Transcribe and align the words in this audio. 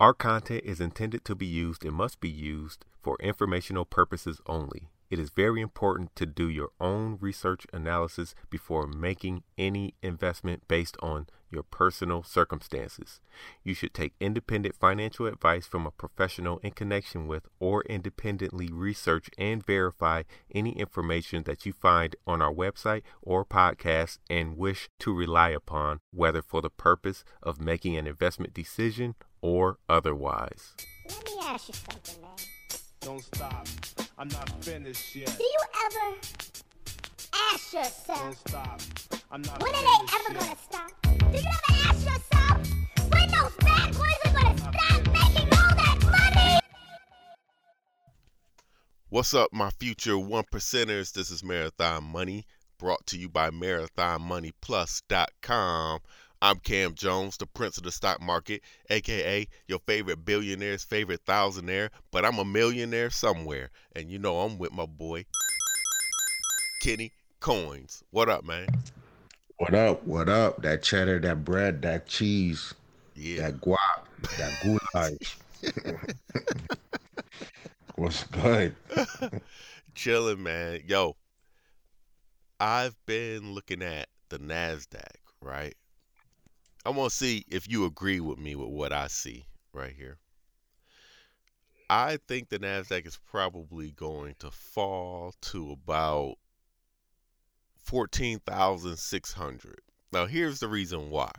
Our 0.00 0.14
content 0.14 0.62
is 0.64 0.80
intended 0.80 1.24
to 1.24 1.34
be 1.34 1.46
used 1.46 1.84
and 1.84 1.92
must 1.92 2.20
be 2.20 2.28
used 2.28 2.84
for 3.02 3.16
informational 3.18 3.84
purposes 3.84 4.40
only. 4.46 4.90
It 5.10 5.18
is 5.18 5.30
very 5.30 5.60
important 5.60 6.14
to 6.16 6.26
do 6.26 6.48
your 6.48 6.70
own 6.80 7.18
research 7.20 7.66
analysis 7.72 8.34
before 8.50 8.86
making 8.86 9.42
any 9.56 9.94
investment 10.02 10.68
based 10.68 10.96
on 11.00 11.26
your 11.50 11.62
personal 11.62 12.22
circumstances. 12.22 13.20
You 13.64 13.72
should 13.72 13.94
take 13.94 14.12
independent 14.20 14.74
financial 14.76 15.26
advice 15.26 15.66
from 15.66 15.86
a 15.86 15.90
professional 15.90 16.58
in 16.58 16.72
connection 16.72 17.26
with 17.26 17.48
or 17.58 17.82
independently 17.84 18.68
research 18.70 19.30
and 19.38 19.64
verify 19.64 20.24
any 20.54 20.78
information 20.78 21.44
that 21.44 21.64
you 21.64 21.72
find 21.72 22.16
on 22.26 22.42
our 22.42 22.52
website 22.52 23.02
or 23.22 23.44
podcast 23.44 24.18
and 24.28 24.58
wish 24.58 24.88
to 25.00 25.14
rely 25.14 25.50
upon, 25.50 26.00
whether 26.12 26.42
for 26.42 26.60
the 26.60 26.70
purpose 26.70 27.24
of 27.42 27.60
making 27.60 27.96
an 27.96 28.06
investment 28.06 28.52
decision 28.52 29.14
or 29.40 29.78
otherwise. 29.88 30.74
Let 31.08 31.24
me 31.24 31.32
ask 31.42 31.68
you 31.68 31.74
something, 31.74 32.20
man. 32.20 32.36
Don't 33.00 33.22
stop. 33.22 33.66
I'm 34.18 34.28
not 34.28 34.50
finished 34.64 35.14
yet. 35.14 35.36
Do 35.38 35.44
you 35.44 35.60
ever 35.86 36.16
ask 37.52 37.70
Don't 37.72 37.84
yourself, 37.84 38.36
stop. 38.48 38.80
I'm 39.30 39.42
not 39.42 39.62
when 39.62 39.72
are 39.74 39.82
they 39.82 39.88
ever 40.16 40.32
yet. 40.32 40.40
gonna 40.40 40.56
stop? 40.60 40.90
Do 41.02 41.08
you 41.38 41.46
ever 41.46 41.72
ask 41.88 42.04
yourself, 42.04 42.58
when 43.12 43.30
those 43.30 43.54
bad 43.60 43.94
boys 43.94 44.20
are 44.24 44.32
gonna 44.32 44.58
stop 44.58 44.74
making 45.06 45.48
all 45.52 45.74
that 45.76 45.98
money? 46.34 46.58
What's 49.10 49.34
up, 49.34 49.52
my 49.52 49.70
future 49.78 50.18
one 50.18 50.44
percenters? 50.52 51.12
This 51.12 51.30
is 51.30 51.44
Marathon 51.44 52.02
Money, 52.04 52.46
brought 52.78 53.06
to 53.06 53.16
you 53.18 53.28
by 53.28 53.50
MarathonMoneyPlus.com. 53.50 56.00
I'm 56.40 56.58
Cam 56.60 56.94
Jones, 56.94 57.36
the 57.36 57.46
prince 57.46 57.78
of 57.78 57.82
the 57.82 57.90
stock 57.90 58.20
market, 58.20 58.62
aka 58.90 59.46
your 59.66 59.80
favorite 59.80 60.24
billionaire's 60.24 60.84
favorite 60.84 61.24
thousandaire, 61.26 61.90
but 62.12 62.24
I'm 62.24 62.38
a 62.38 62.44
millionaire 62.44 63.10
somewhere. 63.10 63.70
And 63.96 64.10
you 64.10 64.18
know 64.18 64.40
I'm 64.40 64.56
with 64.56 64.72
my 64.72 64.86
boy, 64.86 65.24
Kenny 66.80 67.10
Coins. 67.40 68.04
What 68.10 68.28
up, 68.28 68.44
man? 68.44 68.68
What 69.56 69.74
up? 69.74 70.04
What 70.06 70.28
up? 70.28 70.62
That 70.62 70.84
cheddar, 70.84 71.18
that 71.20 71.44
bread, 71.44 71.82
that 71.82 72.06
cheese, 72.06 72.72
Yeah. 73.16 73.42
that 73.50 73.60
guap, 73.60 74.04
that 74.36 74.78
goulash. 74.92 75.38
What's 77.96 78.22
good? 78.24 78.76
Chilling, 79.96 80.44
man. 80.44 80.82
Yo, 80.86 81.16
I've 82.60 82.94
been 83.06 83.54
looking 83.54 83.82
at 83.82 84.06
the 84.28 84.38
NASDAQ, 84.38 85.02
right? 85.42 85.74
I 86.88 86.90
want 86.90 87.10
to 87.10 87.16
see 87.16 87.44
if 87.48 87.70
you 87.70 87.84
agree 87.84 88.18
with 88.18 88.38
me 88.38 88.54
with 88.54 88.70
what 88.70 88.94
I 88.94 89.08
see 89.08 89.44
right 89.74 89.92
here. 89.94 90.16
I 91.90 92.16
think 92.26 92.48
the 92.48 92.58
NASDAQ 92.58 93.06
is 93.06 93.18
probably 93.30 93.90
going 93.90 94.36
to 94.38 94.50
fall 94.50 95.34
to 95.42 95.72
about 95.72 96.36
14,600. 97.84 99.80
Now, 100.14 100.24
here's 100.24 100.60
the 100.60 100.68
reason 100.68 101.10
why. 101.10 101.30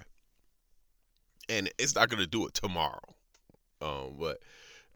And 1.49 1.67
it's 1.79 1.95
not 1.95 2.09
going 2.09 2.21
to 2.21 2.29
do 2.29 2.45
it 2.45 2.53
tomorrow. 2.53 3.15
Um, 3.81 4.17
but 4.19 4.37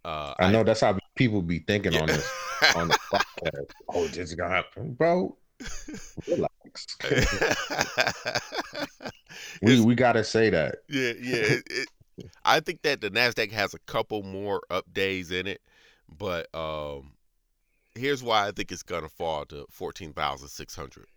uh, 0.06 0.36
I 0.38 0.52
know 0.52 0.64
that's 0.64 0.82
how 0.82 1.00
people 1.16 1.42
be 1.42 1.60
thinking 1.62 1.96
on 2.00 2.06
this 2.06 2.32
on 2.76 2.90
the 2.90 3.00
podcast. 3.12 3.72
Oh, 3.90 4.08
this 4.08 4.18
is 4.18 4.36
gonna 4.36 4.54
happen, 4.54 4.94
bro. 4.94 5.36
Relax. 6.28 6.88
we 9.62 9.80
we 9.82 9.96
gotta 9.96 10.24
say 10.24 10.50
that. 10.50 10.76
yeah, 10.90 11.14
yeah. 11.20 11.36
It, 11.36 11.64
it, 11.70 11.88
I 12.46 12.60
think 12.60 12.84
that 12.84 13.02
the 13.02 13.10
Nasdaq 13.10 13.52
has 13.52 13.74
a 13.74 13.80
couple 13.80 14.24
more 14.24 14.62
up 14.70 14.92
days 14.94 15.32
in 15.32 15.48
it, 15.48 15.62
but 16.08 16.54
um, 16.56 17.14
here's 17.96 18.24
why 18.24 18.48
I 18.48 18.52
think 18.52 18.72
it's 18.72 18.84
gonna 18.84 19.10
fall 19.10 19.46
to 19.46 19.66
fourteen 19.72 20.14
thousand 20.14 20.50
six 20.50 20.76
hundred. 20.76 21.08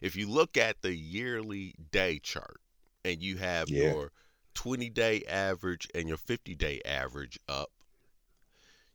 If 0.00 0.16
you 0.16 0.28
look 0.28 0.56
at 0.56 0.82
the 0.82 0.94
yearly 0.94 1.74
day 1.90 2.18
chart 2.22 2.60
and 3.04 3.22
you 3.22 3.36
have 3.36 3.68
Yeah. 3.68 3.92
your 3.92 4.12
twenty 4.54 4.90
day 4.90 5.22
average 5.28 5.88
and 5.94 6.08
your 6.08 6.18
fifty 6.18 6.54
day 6.54 6.80
average 6.84 7.38
up, 7.48 7.70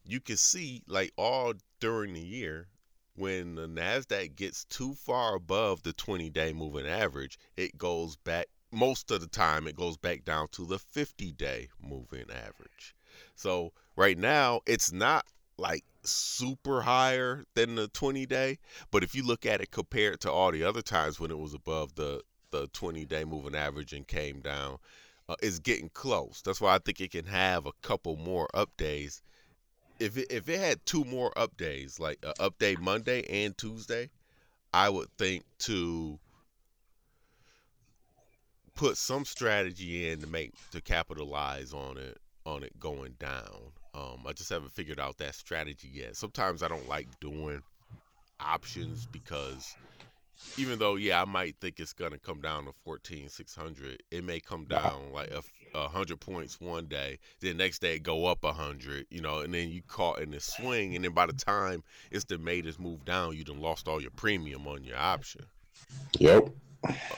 you 0.05 0.19
can 0.19 0.37
see 0.37 0.83
like 0.87 1.11
all 1.17 1.53
during 1.79 2.13
the 2.13 2.21
year 2.21 2.67
when 3.17 3.55
the 3.55 3.67
Nasdaq 3.67 4.35
gets 4.35 4.63
too 4.65 4.93
far 4.93 5.35
above 5.35 5.83
the 5.83 5.93
20 5.93 6.29
day 6.29 6.53
moving 6.53 6.87
average, 6.87 7.37
it 7.57 7.77
goes 7.77 8.15
back 8.15 8.47
most 8.71 9.11
of 9.11 9.21
the 9.21 9.27
time 9.27 9.67
it 9.67 9.75
goes 9.75 9.97
back 9.97 10.23
down 10.23 10.47
to 10.49 10.65
the 10.65 10.77
50 10.77 11.31
day 11.33 11.69
moving 11.81 12.25
average. 12.29 12.95
So 13.35 13.73
right 13.95 14.17
now 14.17 14.61
it's 14.65 14.91
not 14.91 15.25
like 15.57 15.83
super 16.03 16.81
higher 16.81 17.43
than 17.55 17.75
the 17.75 17.87
20 17.87 18.25
day, 18.25 18.59
but 18.91 19.03
if 19.03 19.15
you 19.15 19.23
look 19.23 19.45
at 19.45 19.61
it 19.61 19.71
compared 19.71 20.21
to 20.21 20.31
all 20.31 20.51
the 20.51 20.63
other 20.63 20.81
times 20.81 21.19
when 21.19 21.31
it 21.31 21.39
was 21.39 21.53
above 21.53 21.95
the 21.95 22.21
the 22.51 22.67
20 22.67 23.05
day 23.05 23.25
moving 23.25 23.55
average 23.55 23.93
and 23.93 24.07
came 24.07 24.39
down, 24.39 24.77
uh, 25.27 25.35
it's 25.41 25.59
getting 25.59 25.89
close. 25.89 26.41
That's 26.41 26.61
why 26.61 26.75
I 26.75 26.79
think 26.79 27.01
it 27.01 27.11
can 27.11 27.25
have 27.25 27.65
a 27.65 27.73
couple 27.81 28.15
more 28.15 28.47
up 28.53 28.75
days. 28.77 29.21
If 29.99 30.17
it, 30.17 30.27
if 30.31 30.47
it 30.49 30.59
had 30.59 30.85
two 30.85 31.03
more 31.03 31.37
up 31.37 31.57
days, 31.57 31.99
like 31.99 32.19
uh, 32.25 32.33
up 32.39 32.57
day 32.59 32.75
Monday 32.79 33.23
and 33.45 33.57
Tuesday, 33.57 34.09
I 34.73 34.89
would 34.89 35.09
think 35.17 35.43
to 35.59 36.19
put 38.75 38.95
some 38.95 39.25
strategy 39.25 40.09
in 40.09 40.21
to 40.21 40.27
make 40.27 40.53
to 40.71 40.81
capitalize 40.81 41.73
on 41.73 41.97
it 41.97 42.17
on 42.45 42.63
it 42.63 42.79
going 42.79 43.15
down. 43.19 43.71
Um, 43.93 44.19
I 44.27 44.33
just 44.33 44.49
haven't 44.49 44.71
figured 44.71 44.99
out 44.99 45.17
that 45.17 45.33
strategy 45.35 45.89
yet. 45.91 46.15
Sometimes 46.15 46.61
I 46.61 46.67
don't 46.67 46.87
like 46.87 47.07
doing 47.19 47.61
options 48.39 49.07
because 49.07 49.75
even 50.57 50.77
though 50.77 50.95
yeah 50.95 51.21
I 51.21 51.25
might 51.25 51.55
think 51.59 51.79
it's 51.79 51.93
gonna 51.93 52.19
come 52.19 52.39
down 52.39 52.65
to 52.65 52.71
fourteen 52.83 53.29
six 53.29 53.55
hundred, 53.55 54.03
it 54.11 54.23
may 54.23 54.39
come 54.39 54.65
down 54.65 55.11
like 55.11 55.31
a 55.31 55.41
hundred 55.87 56.19
points 56.19 56.59
one 56.59 56.85
day, 56.85 57.19
then 57.41 57.57
next 57.57 57.79
day 57.79 57.99
go 57.99 58.25
up 58.25 58.43
a 58.43 58.53
hundred, 58.53 59.05
you 59.09 59.21
know, 59.21 59.39
and 59.39 59.53
then 59.53 59.69
you 59.69 59.81
caught 59.87 60.19
in 60.19 60.31
the 60.31 60.39
swing, 60.39 60.95
and 60.95 61.03
then 61.03 61.13
by 61.13 61.25
the 61.25 61.33
time 61.33 61.83
it's 62.11 62.25
the 62.25 62.39
its 62.47 62.79
move 62.79 63.03
down, 63.05 63.35
you 63.35 63.43
done 63.43 63.59
lost 63.59 63.87
all 63.87 64.01
your 64.01 64.11
premium 64.11 64.67
on 64.67 64.83
your 64.83 64.97
option. 64.97 65.45
Yep. 66.19 66.49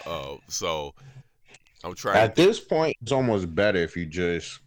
Uh, 0.05 0.35
so 0.47 0.93
I'm 1.83 1.95
trying. 1.95 2.17
At 2.17 2.35
to 2.35 2.43
this 2.43 2.59
point, 2.59 2.97
it's 3.01 3.11
almost 3.11 3.53
better 3.53 3.79
if 3.79 3.95
you 3.95 4.05
just 4.05 4.59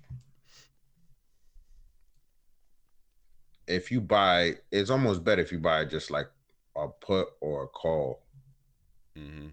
if 3.66 3.90
you 3.90 4.00
buy. 4.00 4.54
It's 4.70 4.90
almost 4.90 5.24
better 5.24 5.42
if 5.42 5.52
you 5.52 5.58
buy 5.58 5.84
just 5.84 6.10
like 6.10 6.28
a 6.76 6.88
put 6.88 7.28
or 7.40 7.64
a 7.64 7.68
call. 7.68 8.22
hmm 9.16 9.48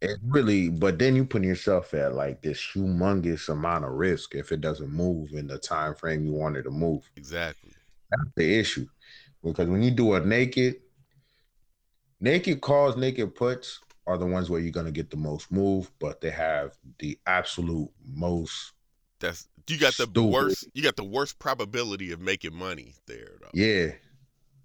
It 0.00 0.18
really, 0.24 0.68
but 0.68 0.98
then 0.98 1.16
you 1.16 1.24
put 1.24 1.42
yourself 1.42 1.92
at 1.92 2.14
like 2.14 2.40
this 2.40 2.58
humongous 2.58 3.48
amount 3.48 3.84
of 3.84 3.92
risk 3.92 4.34
if 4.36 4.52
it 4.52 4.60
doesn't 4.60 4.90
move 4.90 5.32
in 5.32 5.48
the 5.48 5.58
time 5.58 5.94
frame 5.94 6.24
you 6.24 6.32
wanted 6.32 6.64
to 6.64 6.70
move. 6.70 7.10
Exactly. 7.16 7.72
That's 8.10 8.30
the 8.36 8.58
issue. 8.58 8.86
Because 9.42 9.68
when 9.68 9.82
you 9.82 9.90
do 9.90 10.14
a 10.14 10.20
naked, 10.20 10.76
naked 12.20 12.60
calls, 12.60 12.96
naked 12.96 13.34
puts 13.34 13.80
are 14.06 14.18
the 14.18 14.26
ones 14.26 14.48
where 14.48 14.60
you're 14.60 14.70
gonna 14.72 14.92
get 14.92 15.10
the 15.10 15.16
most 15.16 15.50
move, 15.50 15.90
but 15.98 16.20
they 16.20 16.30
have 16.30 16.76
the 17.00 17.18
absolute 17.26 17.90
most. 18.06 18.72
That's 19.20 19.48
you 19.68 19.78
got 19.78 19.94
the 19.94 20.04
Stupid. 20.04 20.32
worst. 20.32 20.68
You 20.74 20.82
got 20.82 20.96
the 20.96 21.04
worst 21.04 21.38
probability 21.38 22.12
of 22.12 22.20
making 22.20 22.54
money 22.54 22.94
there, 23.06 23.32
though. 23.40 23.50
Yeah. 23.52 23.92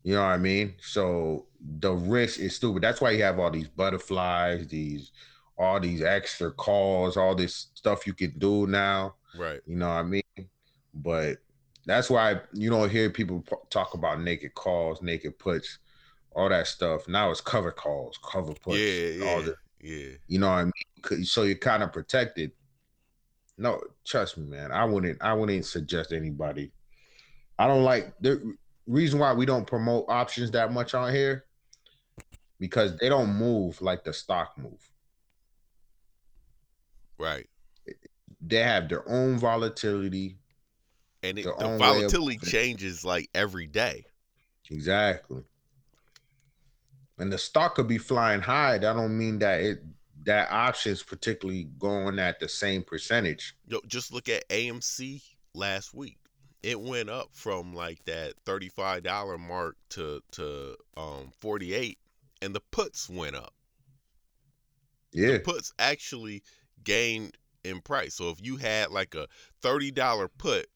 You 0.03 0.15
know 0.15 0.21
what 0.21 0.27
I 0.31 0.37
mean? 0.37 0.73
So 0.81 1.45
the 1.79 1.93
risk 1.93 2.39
is 2.39 2.55
stupid. 2.55 2.83
That's 2.83 2.99
why 3.01 3.11
you 3.11 3.23
have 3.23 3.39
all 3.39 3.51
these 3.51 3.67
butterflies, 3.69 4.67
these 4.67 5.11
all 5.57 5.79
these 5.79 6.01
extra 6.01 6.51
calls, 6.51 7.15
all 7.15 7.35
this 7.35 7.67
stuff 7.75 8.05
you 8.07 8.13
can 8.13 8.37
do 8.37 8.67
now. 8.67 9.15
Right. 9.37 9.61
You 9.65 9.75
know 9.77 9.87
what 9.87 9.93
I 9.95 10.03
mean? 10.03 10.23
But 10.93 11.37
that's 11.85 12.09
why 12.09 12.41
you 12.53 12.69
don't 12.69 12.89
hear 12.91 13.09
people 13.09 13.43
talk 13.69 13.93
about 13.93 14.21
naked 14.21 14.55
calls, 14.55 15.01
naked 15.01 15.37
puts, 15.39 15.79
all 16.35 16.49
that 16.49 16.67
stuff. 16.67 17.07
Now 17.07 17.29
it's 17.31 17.39
cover 17.41 17.71
calls, 17.71 18.19
cover 18.23 18.53
puts. 18.53 18.77
yeah. 18.79 19.25
all 19.25 19.39
Yeah. 19.39 19.45
the- 19.45 19.55
yeah. 19.81 20.11
you 20.27 20.39
know 20.39 20.47
what 20.49 20.59
I 20.59 20.63
mean? 20.65 21.25
So 21.25 21.43
you're 21.43 21.55
kind 21.55 21.83
of 21.83 21.91
protected. 21.93 22.51
No, 23.57 23.79
trust 24.05 24.37
me, 24.37 24.47
man. 24.49 24.71
I 24.71 24.85
wouldn't. 24.85 25.21
I 25.21 25.33
wouldn't 25.33 25.65
suggest 25.65 26.11
anybody. 26.13 26.71
I 27.59 27.67
don't 27.67 27.83
like 27.83 28.13
the 28.19 28.55
reason 28.87 29.19
why 29.19 29.33
we 29.33 29.45
don't 29.45 29.65
promote 29.65 30.05
options 30.09 30.51
that 30.51 30.71
much 30.71 30.93
on 30.93 31.13
here 31.13 31.45
because 32.59 32.97
they 32.97 33.09
don't 33.09 33.33
move 33.33 33.81
like 33.81 34.03
the 34.03 34.13
stock 34.13 34.57
move. 34.57 34.91
Right. 37.17 37.47
They 38.41 38.59
have 38.59 38.89
their 38.89 39.07
own 39.09 39.37
volatility. 39.37 40.37
And 41.21 41.39
it, 41.39 41.43
the 41.43 41.51
way 41.51 41.73
of- 41.73 41.79
volatility 41.79 42.37
changes 42.37 43.05
like 43.05 43.29
every 43.33 43.67
day. 43.67 44.05
Exactly. 44.69 45.43
And 47.19 47.31
the 47.31 47.37
stock 47.37 47.75
could 47.75 47.87
be 47.87 47.97
flying 47.97 48.41
high. 48.41 48.77
That 48.77 48.93
don't 48.93 49.17
mean 49.17 49.39
that 49.39 49.61
it 49.61 49.83
that 50.25 50.51
option's 50.51 51.03
particularly 51.03 51.65
going 51.77 52.17
at 52.17 52.39
the 52.39 52.47
same 52.47 52.81
percentage. 52.81 53.55
Yo, 53.67 53.79
just 53.87 54.13
look 54.13 54.29
at 54.29 54.47
AMC 54.49 55.21
last 55.53 55.93
week. 55.93 56.17
It 56.63 56.79
went 56.79 57.09
up 57.09 57.27
from 57.33 57.75
like 57.75 58.03
that 58.05 58.33
thirty-five 58.45 59.03
dollar 59.03 59.37
mark 59.37 59.75
to 59.89 60.21
to 60.31 60.75
um 60.97 61.31
forty-eight, 61.39 61.99
and 62.41 62.55
the 62.55 62.61
puts 62.71 63.09
went 63.09 63.35
up. 63.35 63.53
Yeah. 65.11 65.37
Puts 65.43 65.73
actually 65.77 66.41
gained 66.83 67.37
in 67.63 67.81
price. 67.81 68.15
So 68.15 68.29
if 68.29 68.41
you 68.41 68.57
had 68.57 68.91
like 68.91 69.13
a 69.13 69.27
thirty 69.61 69.91
dollar 69.91 70.29
put 70.29 70.67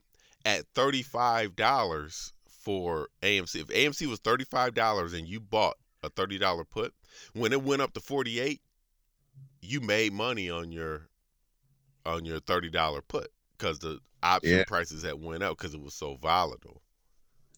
at 0.44 0.64
thirty-five 0.74 1.56
dollars 1.56 2.32
for 2.46 3.08
AMC, 3.22 3.62
if 3.62 3.66
AMC 3.68 4.06
was 4.06 4.20
thirty-five 4.20 4.74
dollars 4.74 5.14
and 5.14 5.26
you 5.26 5.40
bought 5.40 5.76
a 6.02 6.10
thirty 6.10 6.38
dollar 6.38 6.64
put, 6.64 6.92
when 7.32 7.52
it 7.52 7.62
went 7.62 7.82
up 7.82 7.94
to 7.94 8.00
forty-eight, 8.00 8.60
you 9.62 9.80
made 9.80 10.12
money 10.12 10.50
on 10.50 10.70
your 10.70 11.08
on 12.04 12.24
your 12.24 12.40
thirty 12.40 12.68
dollar 12.70 13.00
put 13.00 13.30
because 13.56 13.78
the 13.78 14.00
option 14.22 14.58
Yeah. 14.58 14.64
prices 14.66 15.02
that 15.02 15.18
went 15.18 15.42
up 15.42 15.56
because 15.58 15.74
it 15.74 15.80
was 15.80 15.94
so 15.94 16.16
volatile. 16.16 16.82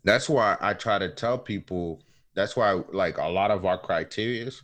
That's 0.04 0.28
why 0.28 0.56
I 0.60 0.74
try 0.74 0.98
to 0.98 1.10
tell 1.14 1.38
people. 1.38 2.02
That's 2.34 2.56
why, 2.56 2.72
like 2.92 3.18
a 3.18 3.28
lot 3.28 3.50
of 3.50 3.64
our 3.66 3.78
criterias, 3.80 4.62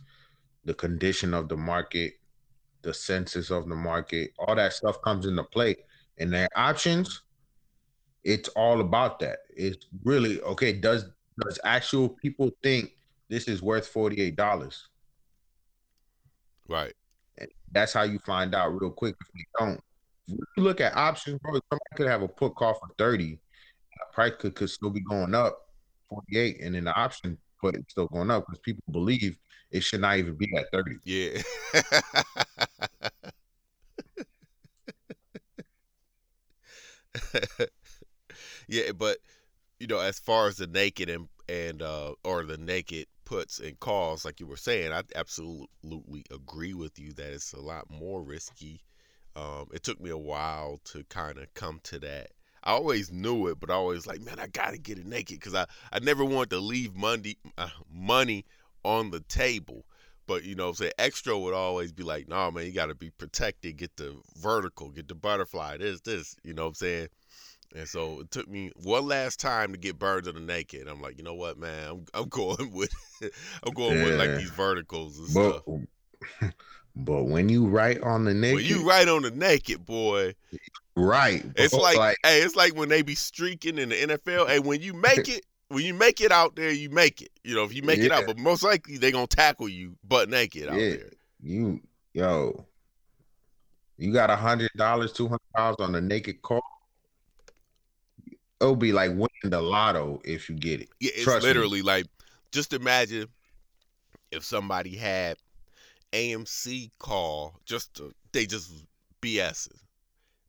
the 0.65 0.73
condition 0.73 1.33
of 1.33 1.49
the 1.49 1.57
market, 1.57 2.13
the 2.81 2.93
census 2.93 3.51
of 3.51 3.67
the 3.67 3.75
market, 3.75 4.31
all 4.39 4.55
that 4.55 4.73
stuff 4.73 5.01
comes 5.01 5.25
into 5.25 5.43
play. 5.43 5.75
And 6.17 6.33
their 6.33 6.49
options, 6.55 7.21
it's 8.23 8.49
all 8.49 8.81
about 8.81 9.19
that. 9.19 9.39
It's 9.49 9.85
really 10.03 10.41
okay. 10.41 10.73
Does 10.73 11.05
does 11.43 11.59
actual 11.63 12.09
people 12.09 12.49
think 12.63 12.91
this 13.29 13.47
is 13.47 13.61
worth 13.61 13.87
forty 13.87 14.21
eight 14.21 14.35
dollars? 14.35 14.89
Right. 16.67 16.93
That's 17.71 17.93
how 17.93 18.03
you 18.03 18.19
find 18.19 18.55
out 18.55 18.69
real 18.79 18.91
quick 18.91 19.15
if 19.19 19.27
you 19.35 19.45
don't. 19.59 19.81
You 20.27 20.37
look 20.57 20.81
at 20.81 20.95
options, 20.95 21.39
bro, 21.39 21.53
somebody 21.53 21.79
could 21.95 22.07
have 22.07 22.21
a 22.21 22.27
put 22.27 22.55
call 22.55 22.73
for 22.73 22.89
30. 22.97 23.39
Price 24.13 24.33
could, 24.39 24.55
could 24.55 24.69
still 24.69 24.89
be 24.89 25.01
going 25.01 25.33
up 25.33 25.57
48, 26.09 26.57
and 26.61 26.75
then 26.75 26.85
the 26.85 26.93
option 26.95 27.37
put 27.61 27.75
it's 27.75 27.91
still 27.91 28.07
going 28.07 28.29
up 28.31 28.45
because 28.45 28.59
people 28.59 28.83
believe 28.91 29.37
it 29.71 29.81
should 29.83 30.01
not 30.01 30.17
even 30.17 30.35
be 30.35 30.49
at 30.57 30.67
30. 30.71 30.95
Yeah. 31.05 31.41
yeah, 38.67 38.91
but 38.91 39.17
you 39.79 39.87
know, 39.87 39.99
as 39.99 40.19
far 40.19 40.47
as 40.47 40.57
the 40.57 40.67
naked 40.67 41.09
and 41.09 41.27
and 41.49 41.81
uh 41.81 42.13
or 42.23 42.43
the 42.45 42.57
naked 42.57 43.07
puts 43.25 43.59
and 43.59 43.79
calls, 43.79 44.25
like 44.25 44.39
you 44.39 44.47
were 44.47 44.57
saying, 44.57 44.91
I 44.93 45.03
absolutely 45.15 46.25
agree 46.31 46.73
with 46.73 46.99
you 46.99 47.13
that 47.13 47.33
it's 47.33 47.53
a 47.53 47.61
lot 47.61 47.89
more 47.89 48.23
risky. 48.23 48.81
Um, 49.37 49.67
it 49.71 49.83
took 49.83 50.01
me 50.01 50.09
a 50.09 50.17
while 50.17 50.79
to 50.85 51.03
kind 51.05 51.37
of 51.37 51.53
come 51.53 51.79
to 51.83 51.99
that. 51.99 52.31
I 52.63 52.71
always 52.71 53.11
knew 53.11 53.47
it, 53.47 53.59
but 53.59 53.69
I 53.69 53.75
always 53.75 54.07
like, 54.07 54.21
man, 54.21 54.39
I 54.39 54.47
gotta 54.47 54.79
get 54.79 54.97
it 54.97 55.05
naked 55.05 55.39
because 55.39 55.53
I 55.53 55.67
I 55.93 55.99
never 55.99 56.25
wanted 56.25 56.49
to 56.49 56.59
leave 56.59 56.95
money 56.95 57.37
uh, 57.57 57.69
money 57.93 58.45
on 58.83 59.11
the 59.11 59.19
table. 59.21 59.85
But 60.25 60.43
you 60.43 60.55
know, 60.55 60.73
say 60.73 60.91
extra 60.97 61.37
would 61.37 61.53
always 61.53 61.93
be 61.93 62.03
like, 62.03 62.27
nah, 62.27 62.49
man, 62.49 62.65
you 62.65 62.73
got 62.73 62.87
to 62.87 62.95
be 62.95 63.11
protected. 63.11 63.77
Get 63.77 63.95
the 63.95 64.17
vertical, 64.37 64.89
get 64.89 65.07
the 65.07 65.15
butterfly. 65.15 65.77
This, 65.77 66.01
this. 66.01 66.35
You 66.43 66.53
know 66.53 66.63
what 66.63 66.69
I'm 66.69 66.75
saying? 66.75 67.07
And 67.75 67.87
so 67.87 68.21
it 68.21 68.31
took 68.31 68.47
me 68.47 68.71
one 68.75 69.07
last 69.07 69.39
time 69.39 69.71
to 69.71 69.77
get 69.77 69.99
birds 69.99 70.27
of 70.27 70.33
the 70.33 70.41
naked. 70.41 70.87
I'm 70.87 71.01
like, 71.01 71.17
you 71.17 71.23
know 71.23 71.35
what, 71.35 71.57
man, 71.57 71.87
I'm, 71.89 72.05
I'm 72.13 72.29
going 72.29 72.71
with, 72.71 72.91
I'm 73.63 73.73
going 73.73 74.03
with 74.03 74.17
like 74.17 74.35
these 74.35 74.49
verticals 74.49 75.17
and 75.17 75.33
But 75.33 75.63
stuff. 75.63 76.53
but 76.97 77.23
when 77.23 77.49
you 77.49 77.67
write 77.67 78.01
on 78.01 78.25
the 78.25 78.33
naked, 78.33 78.55
Well, 78.55 78.63
you 78.81 78.87
right 78.87 79.07
on 79.07 79.21
the 79.21 79.31
naked, 79.31 79.85
boy. 79.85 80.33
right, 80.95 81.43
It's 81.55 81.73
bro, 81.73 81.81
like, 81.81 82.17
hey, 82.23 82.41
it's 82.41 82.55
like 82.55 82.75
when 82.75 82.89
they 82.89 83.01
be 83.01 83.15
streaking 83.15 83.77
in 83.77 83.89
the 83.89 83.95
NFL. 83.95 84.47
Hey, 84.47 84.59
when 84.59 84.81
you 84.81 84.93
make 84.93 85.27
it, 85.29 85.45
when 85.69 85.83
you 85.85 85.93
make 85.93 86.21
it 86.21 86.31
out 86.31 86.55
there, 86.55 86.71
you 86.71 86.89
make 86.89 87.21
it. 87.21 87.29
You 87.43 87.55
know, 87.55 87.63
if 87.63 87.73
you 87.73 87.81
make 87.83 87.99
it 87.99 88.11
out, 88.11 88.25
but 88.25 88.37
most 88.39 88.63
likely 88.63 88.97
they 88.97 89.11
gonna 89.11 89.27
tackle 89.27 89.69
you 89.69 89.95
butt 90.03 90.29
naked 90.29 90.69
out 90.69 90.75
Yeah. 90.79 90.89
there. 90.89 91.09
you 91.41 91.81
yo, 92.13 92.65
you 93.97 94.11
got 94.13 94.29
a 94.29 94.35
hundred 94.35 94.71
dollars, 94.75 95.11
two 95.13 95.27
hundred 95.27 95.39
dollars 95.55 95.75
on 95.79 95.91
the 95.91 96.01
naked 96.01 96.41
call. 96.41 96.61
It'll 98.59 98.75
be 98.75 98.91
like 98.91 99.11
winning 99.11 99.27
the 99.43 99.61
lotto 99.61 100.19
if 100.25 100.49
you 100.49 100.55
get 100.55 100.81
it. 100.81 100.89
Yeah, 100.99 101.11
it's 101.13 101.23
Trust 101.25 101.43
me. 101.43 101.49
literally 101.49 101.81
like 101.83 102.05
just 102.51 102.73
imagine 102.73 103.27
if 104.31 104.43
somebody 104.43 104.95
had 104.95 105.37
AMC 106.11 106.91
call 106.99 107.59
just 107.65 107.93
to, 107.95 108.13
they 108.31 108.45
just 108.45 108.71
BS 109.21 109.67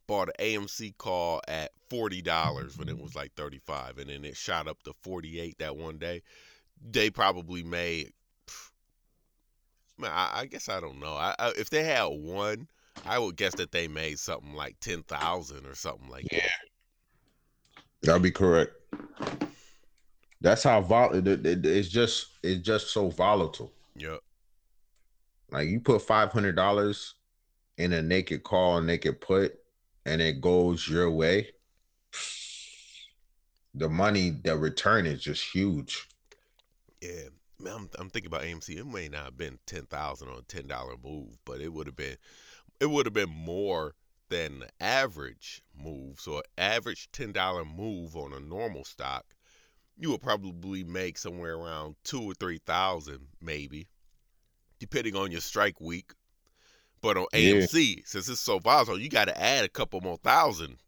bought 0.06 0.28
an 0.28 0.34
AMC 0.62 0.96
call 0.98 1.40
at 1.48 1.70
forty 1.90 2.22
dollars 2.22 2.76
when 2.78 2.88
it 2.88 2.98
was 2.98 3.14
like 3.14 3.32
thirty 3.34 3.58
five, 3.58 3.98
and 3.98 4.08
then 4.10 4.24
it 4.24 4.36
shot 4.36 4.68
up 4.68 4.82
to 4.84 4.92
forty 5.02 5.40
eight 5.40 5.58
that 5.58 5.76
one 5.76 5.98
day. 5.98 6.22
They 6.90 7.10
probably 7.10 7.62
made. 7.62 8.12
Man, 9.98 10.10
I, 10.12 10.40
I 10.40 10.46
guess 10.46 10.68
I 10.68 10.80
don't 10.80 11.00
know. 11.00 11.14
I, 11.14 11.34
I, 11.38 11.52
if 11.58 11.70
they 11.70 11.82
had 11.82 12.04
one, 12.04 12.68
I 13.04 13.18
would 13.18 13.36
guess 13.36 13.54
that 13.56 13.72
they 13.72 13.88
made 13.88 14.18
something 14.18 14.54
like 14.54 14.76
ten 14.80 15.02
thousand 15.02 15.66
or 15.66 15.74
something 15.74 16.08
like 16.08 16.26
that. 16.30 16.50
That'll 18.02 18.20
be 18.20 18.30
correct. 18.30 18.72
That's 20.40 20.62
how 20.62 20.80
volatile. 20.82 21.26
It, 21.28 21.44
it- 21.44 21.66
it's 21.66 21.88
just 21.88 22.28
it's 22.42 22.64
just 22.64 22.90
so 22.90 23.08
volatile. 23.10 23.72
Yep. 23.96 24.20
Like 25.50 25.68
you 25.68 25.80
put 25.80 26.02
five 26.02 26.32
hundred 26.32 26.56
dollars 26.56 27.14
in 27.76 27.92
a 27.92 28.02
naked 28.02 28.42
call, 28.42 28.80
naked 28.80 29.20
put, 29.20 29.58
and 30.04 30.20
it 30.20 30.40
goes 30.40 30.88
your 30.88 31.10
way. 31.10 31.48
The 33.74 33.88
money, 33.88 34.30
the 34.30 34.56
return 34.56 35.06
is 35.06 35.22
just 35.22 35.54
huge. 35.54 36.08
Yeah, 37.00 37.28
man, 37.60 37.74
I'm, 37.74 37.90
I'm 37.98 38.10
thinking 38.10 38.26
about 38.26 38.42
AMC. 38.42 38.76
It 38.76 38.86
may 38.86 39.08
not 39.08 39.24
have 39.24 39.36
been 39.38 39.58
ten 39.66 39.86
thousand 39.86 40.28
on 40.28 40.38
a 40.38 40.42
ten 40.42 40.66
dollar 40.66 40.94
move, 41.02 41.38
but 41.44 41.60
it 41.60 41.72
would 41.72 41.86
have 41.86 41.96
been, 41.96 42.16
it 42.80 42.86
would 42.86 43.06
have 43.06 43.12
been 43.12 43.30
more 43.30 43.94
than 44.28 44.60
the 44.60 44.68
average 44.80 45.62
move. 45.74 46.20
So 46.20 46.38
an 46.38 46.42
average 46.58 47.08
ten 47.12 47.32
dollar 47.32 47.64
move 47.64 48.16
on 48.16 48.32
a 48.32 48.40
normal 48.40 48.84
stock, 48.84 49.24
you 49.96 50.10
would 50.10 50.22
probably 50.22 50.84
make 50.84 51.16
somewhere 51.16 51.54
around 51.54 51.96
two 52.04 52.22
or 52.22 52.34
three 52.34 52.60
thousand, 52.66 53.28
maybe, 53.40 53.86
depending 54.78 55.16
on 55.16 55.30
your 55.32 55.40
strike 55.40 55.80
week. 55.80 56.12
But 57.00 57.16
on 57.16 57.26
Yeah. 57.32 57.66
AMC, 57.66 58.02
since 58.06 58.28
it's 58.28 58.40
so 58.40 58.58
volatile, 58.58 58.98
you 58.98 59.08
got 59.08 59.26
to 59.26 59.40
add 59.40 59.64
a 59.64 59.68
couple 59.68 60.00
more 60.00 60.16
thousand 60.18 60.78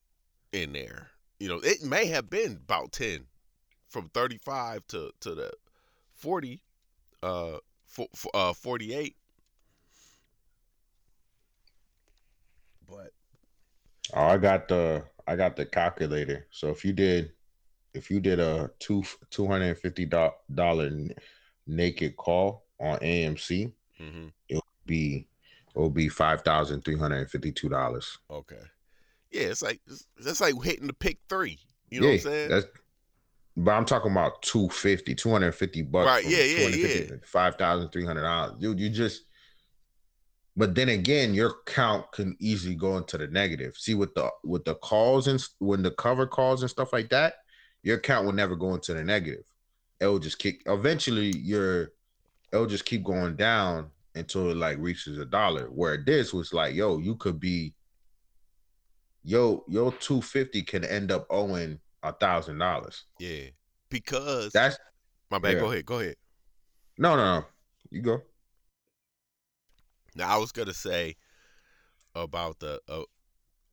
in 0.52 0.72
there. 0.72 1.08
You 1.38 1.48
know, 1.48 1.58
it 1.60 1.82
may 1.82 2.06
have 2.06 2.28
been 2.28 2.52
about 2.64 2.92
ten, 2.92 3.26
from 3.88 4.08
thirty 4.10 4.38
five 4.38 4.86
to 4.88 5.12
to 5.20 5.34
the 5.34 5.53
40 6.15 6.60
uh, 7.22 7.58
for, 7.86 8.08
uh 8.34 8.53
48 8.53 9.17
but 12.88 13.12
Oh, 14.15 14.22
I 14.22 14.38
got 14.38 14.69
the 14.69 15.05
I 15.26 15.36
got 15.36 15.56
the 15.56 15.67
calculator. 15.67 16.46
So 16.50 16.69
if 16.69 16.84
you 16.84 16.93
did 16.93 17.32
if 17.94 18.10
you 18.10 18.20
did 18.20 18.41
a 18.41 18.70
two 18.79 19.03
two 19.31 19.46
hundred 19.46 19.67
and 19.69 19.79
fifty 19.79 20.06
dollar 20.06 20.91
naked 21.67 22.17
call 22.17 22.67
on 22.81 22.98
AMC, 22.98 23.72
hmm 24.00 24.28
It'll 24.48 24.64
be 24.86 25.26
it 25.74 25.78
will 25.78 25.90
be 25.90 26.08
five 26.08 26.42
thousand 26.42 26.84
three 26.84 26.98
hundred 26.98 27.19
and 27.19 27.30
fifty 27.30 27.52
two 27.52 27.69
dollars. 27.69 28.19
okay 28.30 28.62
yeah 29.30 29.42
it's 29.42 29.62
like 29.62 29.80
it's, 29.86 30.06
that's 30.19 30.40
like 30.40 30.54
hitting 30.62 30.86
the 30.86 30.92
pick 30.92 31.19
three 31.28 31.58
you 31.90 32.00
know 32.00 32.06
what 32.08 32.12
i'm 32.14 32.19
saying 32.20 32.50
That's, 32.50 32.66
but 33.56 33.72
I'm 33.72 33.84
talking 33.84 34.12
about 34.12 34.40
250, 34.42 35.14
250 35.14 35.82
bucks. 35.82 36.06
Right, 36.06 36.22
from 36.22 36.32
yeah, 36.32 36.44
yeah, 36.44 36.70
250 36.70 37.26
$5,300. 37.26 38.60
Dude, 38.60 38.80
you 38.80 38.88
just, 38.88 39.24
but 40.56 40.74
then 40.74 40.88
again, 40.90 41.34
your 41.34 41.54
count 41.66 42.10
can 42.12 42.36
easily 42.40 42.74
go 42.74 42.96
into 42.96 43.19
the 43.19 43.26
negative. 43.26 43.76
See, 43.76 43.94
with 43.94 44.14
the, 44.14 44.30
with 44.44 44.64
the 44.64 44.76
calls 44.76 45.26
and 45.26 45.44
when 45.58 45.82
the 45.82 45.90
cover 45.90 46.26
calls 46.26 46.62
and 46.62 46.70
stuff 46.70 46.92
like 46.92 47.10
that, 47.10 47.34
your 47.82 47.98
count 47.98 48.24
will 48.24 48.32
never 48.32 48.56
go 48.56 48.72
into 48.72 48.94
the 48.94 49.02
negative. 49.04 49.44
It'll 50.00 50.20
just 50.20 50.38
kick, 50.38 50.62
eventually, 50.66 51.36
your, 51.36 51.90
it'll 52.52 52.66
just 52.66 52.84
keep 52.84 53.04
going 53.04 53.36
down 53.36 53.90
until 54.14 54.50
it 54.50 54.56
like 54.56 54.78
reaches 54.78 55.19
a 55.19 55.24
dollar. 55.24 55.66
Where 55.66 55.96
this 55.96 56.32
was 56.32 56.52
like, 56.52 56.74
yo, 56.74 56.98
you 56.98 57.16
could 57.16 57.38
be, 57.40 57.74
yo, 59.22 59.64
your 59.69 59.92
250 59.92 60.62
can 60.62 60.84
end 60.84 61.10
up 61.12 61.26
owing 61.30 61.78
a 62.02 62.12
thousand 62.12 62.58
dollars. 62.58 63.04
yeah 63.19 63.44
because 63.90 64.52
That's 64.52 64.78
my 65.30 65.38
bad 65.38 65.54
yeah. 65.54 65.60
go 65.60 65.70
ahead 65.70 65.84
go 65.86 66.00
ahead 66.00 66.16
no, 66.98 67.16
no, 67.16 67.40
no. 67.40 67.44
You 67.90 68.02
go. 68.02 68.22
now 70.14 70.28
i 70.28 70.36
was 70.38 70.52
gonna 70.52 70.72
say 70.72 71.16
about 72.14 72.58
the 72.60 72.80
uh, 72.88 73.02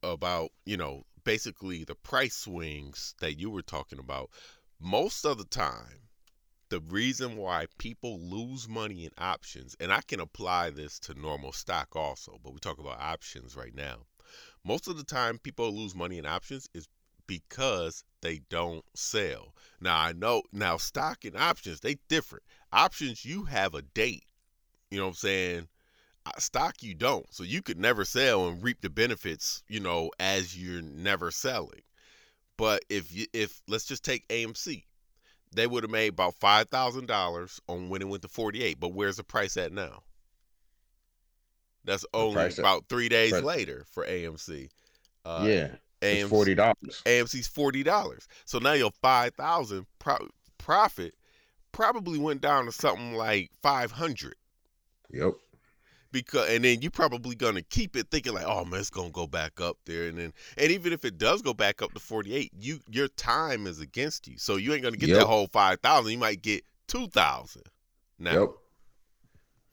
about 0.03 0.49
you 0.65 0.77
know 0.77 1.03
basically 1.23 1.83
the 1.83 1.95
price 1.95 2.35
swings 2.35 3.15
that 3.19 3.39
you 3.39 3.49
were 3.49 3.61
talking 3.61 3.99
about 3.99 4.29
most 4.79 5.25
of 5.25 5.37
the 5.37 5.45
time 5.45 6.06
the 6.69 6.81
reason 6.81 7.37
why 7.37 7.65
people 7.77 8.19
lose 8.19 8.67
money 8.67 9.05
in 9.05 9.11
options 9.17 9.75
and 9.79 9.91
i 9.91 10.01
can 10.01 10.19
apply 10.19 10.69
this 10.69 10.99
to 10.99 11.13
normal 11.19 11.51
stock 11.51 11.95
also 11.95 12.37
but 12.43 12.53
we 12.53 12.59
talk 12.59 12.79
about 12.79 12.99
options 12.99 13.55
right 13.55 13.75
now 13.75 13.97
most 14.63 14.87
of 14.87 14.97
the 14.97 15.03
time 15.03 15.37
people 15.37 15.71
lose 15.71 15.95
money 15.95 16.17
in 16.17 16.25
options 16.25 16.67
is 16.73 16.87
because 17.27 18.03
they 18.21 18.39
don't 18.49 18.83
sell. 18.95 19.53
Now 19.79 19.97
I 19.97 20.13
know 20.13 20.43
now 20.51 20.77
stock 20.77 21.25
and 21.25 21.37
options 21.37 21.81
they 21.81 21.97
different. 22.07 22.43
Options 22.71 23.23
you 23.23 23.43
have 23.43 23.75
a 23.75 23.81
date. 23.81 24.25
You 24.89 24.97
know 24.97 25.05
what 25.05 25.09
I'm 25.09 25.15
saying? 25.15 25.67
Uh, 26.25 26.31
Stock 26.39 26.81
you 26.81 26.93
don't. 26.93 27.31
So 27.33 27.43
you 27.43 27.61
could 27.61 27.77
never 27.77 28.03
sell 28.03 28.47
and 28.47 28.63
reap 28.63 28.81
the 28.81 28.89
benefits, 28.89 29.63
you 29.67 29.79
know, 29.79 30.11
as 30.19 30.57
you're 30.57 30.81
never 30.81 31.31
selling. 31.31 31.81
But 32.57 32.83
if 32.89 33.13
you 33.13 33.27
if 33.33 33.61
let's 33.67 33.85
just 33.85 34.03
take 34.03 34.27
AMC. 34.29 34.83
They 35.53 35.65
would 35.67 35.83
have 35.83 35.91
made 35.91 36.09
about 36.13 36.35
five 36.35 36.69
thousand 36.69 37.07
dollars 37.07 37.59
on 37.67 37.89
when 37.89 38.01
it 38.01 38.07
went 38.07 38.21
to 38.23 38.27
forty 38.27 38.63
eight. 38.63 38.79
But 38.79 38.89
where's 38.89 39.17
the 39.17 39.23
price 39.23 39.57
at 39.57 39.71
now? 39.71 40.03
That's 41.85 42.05
only 42.13 42.41
at- 42.41 42.59
about 42.59 42.85
three 42.89 43.09
days 43.09 43.31
price- 43.31 43.43
later 43.43 43.85
for 43.91 44.05
AMC. 44.05 44.69
Uh, 45.25 45.45
yeah, 45.47 45.75
it's 46.01 46.25
AMC 46.25 46.29
forty 46.29 46.55
dollars. 46.55 47.01
AMC's 47.05 47.47
forty 47.47 47.83
dollars. 47.83 48.27
So 48.45 48.59
now 48.59 48.73
your 48.73 48.91
five 49.01 49.33
thousand 49.35 49.85
pro- 49.99 50.29
profit 50.57 51.15
probably 51.71 52.17
went 52.19 52.41
down 52.41 52.65
to 52.65 52.71
something 52.71 53.13
like 53.13 53.51
five 53.61 53.91
hundred 53.91 54.35
Yep. 55.11 55.33
Because, 56.11 56.49
and 56.49 56.63
then 56.63 56.81
you're 56.81 56.91
probably 56.91 57.35
gonna 57.35 57.61
keep 57.61 57.95
it 57.95 58.07
thinking 58.09 58.33
like, 58.33 58.45
oh 58.47 58.65
man, 58.65 58.79
it's 58.79 58.89
gonna 58.89 59.09
go 59.09 59.27
back 59.27 59.59
up 59.61 59.77
there, 59.85 60.07
and 60.07 60.17
then, 60.17 60.33
and 60.57 60.71
even 60.71 60.93
if 60.93 61.05
it 61.05 61.17
does 61.17 61.41
go 61.41 61.53
back 61.53 61.81
up 61.81 61.93
to 61.93 61.99
forty 61.99 62.33
eight, 62.33 62.51
you 62.59 62.79
your 62.89 63.07
time 63.09 63.67
is 63.67 63.79
against 63.79 64.27
you, 64.27 64.37
so 64.37 64.55
you 64.55 64.73
ain't 64.73 64.83
gonna 64.83 64.97
get 64.97 65.09
Yep. 65.09 65.19
that 65.19 65.25
whole 65.27 65.47
five 65.47 65.79
thousand. 65.81 66.11
You 66.11 66.17
might 66.17 66.41
get 66.41 66.63
two 66.87 67.07
thousand 67.07 67.63
now, 68.19 68.39
Yep. 68.39 68.49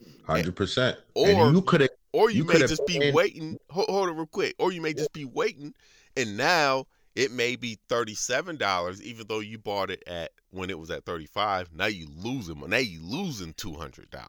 Eh, 0.07 0.11
hundred 0.27 0.57
percent. 0.57 0.99
Or- 1.15 1.29
and 1.29 1.55
you 1.55 1.63
could 1.63 1.81
have 1.81 1.91
or 2.13 2.31
you, 2.31 2.39
You 2.39 2.45
may 2.45 2.61
just 2.61 2.87
be 2.87 3.11
waiting. 3.13 3.59
Hold, 3.71 3.89
hold 3.89 4.09
it 4.09 4.13
real 4.13 4.27
quick, 4.27 4.55
or 4.61 4.71
you 4.71 4.81
may 4.81 4.95
just 4.95 5.13
be 5.13 5.25
waiting, 5.25 5.75
and 6.17 6.37
now 6.37 6.87
it 7.17 7.33
may 7.33 7.57
be 7.57 7.79
thirty 7.89 8.15
seven 8.15 8.57
dollars, 8.57 9.03
even 9.03 9.27
though 9.27 9.41
you 9.41 9.59
bought 9.59 9.91
it 9.91 10.03
at 10.07 10.31
when 10.51 10.71
it 10.71 10.79
was 10.79 10.91
at 10.93 11.05
thirty 11.05 11.27
five. 11.27 11.73
Now 11.73 11.87
you 11.87 12.07
losing. 12.17 12.61
Now 12.69 12.77
you 12.77 13.01
losing 13.03 13.53
two 13.55 13.75
hundred 13.75 14.11
dollars. 14.11 14.29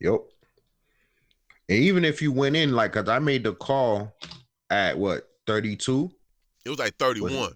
Yep. 0.00 0.20
And 1.68 1.78
even 1.78 2.04
if 2.04 2.22
you 2.22 2.32
went 2.32 2.56
in, 2.56 2.72
like, 2.72 2.92
cause 2.92 3.08
I 3.08 3.18
made 3.18 3.44
the 3.44 3.54
call 3.54 4.14
at 4.70 4.98
what 4.98 5.28
32, 5.46 6.10
It 6.64 6.70
was 6.70 6.78
like 6.78 6.96
thirty 6.98 7.20
one. 7.20 7.54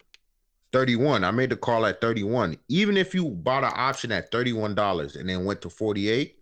31. 0.73 1.25
I 1.25 1.31
made 1.33 1.51
the 1.51 1.57
call 1.57 1.85
at 1.87 2.01
31. 2.01 2.57
Even 2.69 2.97
if 2.97 3.15
you 3.15 3.29
bought 3.29 3.65
an 3.65 3.73
option 3.75 4.13
at 4.13 4.31
$31 4.31 5.17
and 5.17 5.29
then 5.29 5.45
went 5.45 5.61
to 5.63 5.71
48 5.71 6.37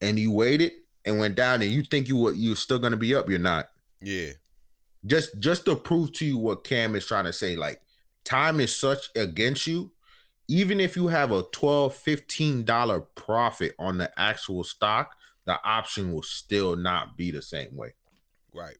and 0.00 0.18
you 0.18 0.32
waited 0.32 0.72
and 1.04 1.18
went 1.18 1.34
down 1.34 1.60
and 1.60 1.70
you 1.70 1.82
think 1.82 2.08
you 2.08 2.16
were 2.16 2.32
you're 2.32 2.56
still 2.56 2.78
gonna 2.78 2.96
be 2.96 3.14
up, 3.14 3.28
you're 3.28 3.38
not. 3.38 3.68
Yeah, 4.00 4.30
Just 5.06 5.38
just 5.38 5.66
to 5.66 5.76
prove 5.76 6.12
to 6.14 6.24
you 6.24 6.38
what 6.38 6.64
Cam 6.64 6.94
is 6.94 7.06
trying 7.06 7.24
to 7.24 7.32
say, 7.34 7.56
like 7.56 7.82
time 8.24 8.60
is 8.60 8.74
such 8.74 9.10
against 9.14 9.66
you. 9.66 9.90
Even 10.48 10.80
if 10.80 10.96
you 10.96 11.06
have 11.08 11.30
a 11.30 11.42
12 11.52 11.94
15 11.94 12.64
dollar 12.64 13.00
profit 13.00 13.74
on 13.78 13.98
the 13.98 14.10
actual 14.18 14.64
stock, 14.64 15.14
the 15.46 15.58
option 15.64 16.12
will 16.12 16.22
still 16.22 16.76
not 16.76 17.16
be 17.16 17.30
the 17.30 17.42
same 17.42 17.74
way. 17.76 17.94
right. 18.52 18.76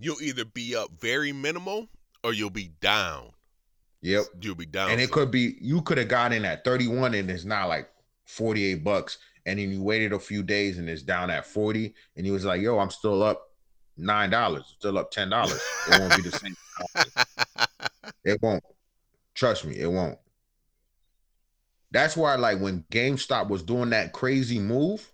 You'll 0.00 0.22
either 0.22 0.44
be 0.44 0.76
up 0.76 0.90
very 1.00 1.32
minimal 1.32 1.88
or 2.22 2.32
you'll 2.32 2.50
be 2.50 2.70
down. 2.80 3.30
Yep. 4.02 4.26
You'll 4.40 4.54
be 4.54 4.64
down. 4.66 4.92
And 4.92 5.00
it 5.00 5.10
could 5.10 5.32
be 5.32 5.56
you 5.60 5.82
could 5.82 5.98
have 5.98 6.06
got 6.06 6.32
in 6.32 6.44
at 6.44 6.64
31 6.64 7.14
and 7.14 7.28
it's 7.28 7.44
not 7.44 7.68
like 7.68 7.90
48 8.26 8.84
bucks. 8.84 9.18
And 9.44 9.58
then 9.58 9.72
you 9.72 9.82
waited 9.82 10.12
a 10.12 10.20
few 10.20 10.44
days 10.44 10.78
and 10.78 10.88
it's 10.88 11.02
down 11.02 11.30
at 11.30 11.46
40. 11.46 11.92
And 12.16 12.24
he 12.24 12.30
was 12.30 12.44
like, 12.44 12.60
yo, 12.60 12.78
I'm 12.78 12.90
still 12.90 13.24
up 13.24 13.42
nine 13.96 14.30
dollars, 14.30 14.72
still 14.78 14.98
up 14.98 15.10
ten 15.10 15.30
dollars. 15.30 15.60
It 15.90 15.98
won't 15.98 16.16
be 16.16 16.22
the 16.22 16.38
same. 16.38 16.56
It 18.24 18.40
won't. 18.42 18.62
Trust 19.34 19.64
me, 19.64 19.76
it 19.78 19.90
won't. 19.90 20.18
That's 21.90 22.16
why, 22.16 22.34
like, 22.36 22.60
when 22.60 22.84
GameStop 22.92 23.48
was 23.48 23.62
doing 23.62 23.90
that 23.90 24.12
crazy 24.12 24.58
move, 24.58 25.10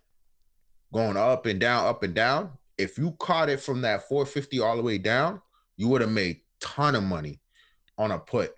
going 0.94 1.16
up 1.16 1.44
and 1.46 1.60
down, 1.60 1.86
up 1.86 2.04
and 2.04 2.14
down, 2.14 2.50
if 2.78 2.96
you 2.96 3.10
caught 3.18 3.50
it 3.50 3.60
from 3.60 3.82
that 3.82 4.08
450 4.08 4.60
all 4.60 4.76
the 4.76 4.82
way 4.82 4.96
down, 4.96 5.42
you 5.76 5.88
would 5.88 6.00
have 6.00 6.10
made 6.10 6.40
ton 6.60 6.94
of 6.94 7.02
money 7.02 7.40
on 7.98 8.12
a 8.12 8.18
put 8.18 8.54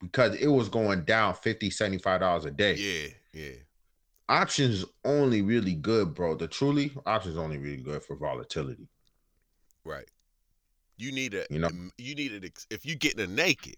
because 0.00 0.36
it 0.36 0.48
was 0.48 0.68
going 0.68 1.04
down 1.04 1.34
50 1.34 1.70
$75 1.70 2.44
a 2.44 2.50
day. 2.50 2.74
yeah, 2.74 3.08
yeah. 3.32 3.56
Options 4.28 4.84
only 5.04 5.42
really 5.42 5.74
good, 5.74 6.14
bro. 6.14 6.34
The 6.34 6.46
truly 6.46 6.92
options 7.06 7.36
only 7.36 7.58
really 7.58 7.82
good 7.82 8.02
for 8.02 8.16
volatility. 8.16 8.88
Right. 9.84 10.08
You 10.96 11.10
need 11.10 11.34
a 11.34 11.46
You 11.50 11.58
know? 11.58 11.70
you 11.98 12.14
need 12.14 12.32
it 12.32 12.64
if 12.70 12.86
you 12.86 12.94
getting 12.94 13.20
a 13.20 13.26
naked. 13.26 13.76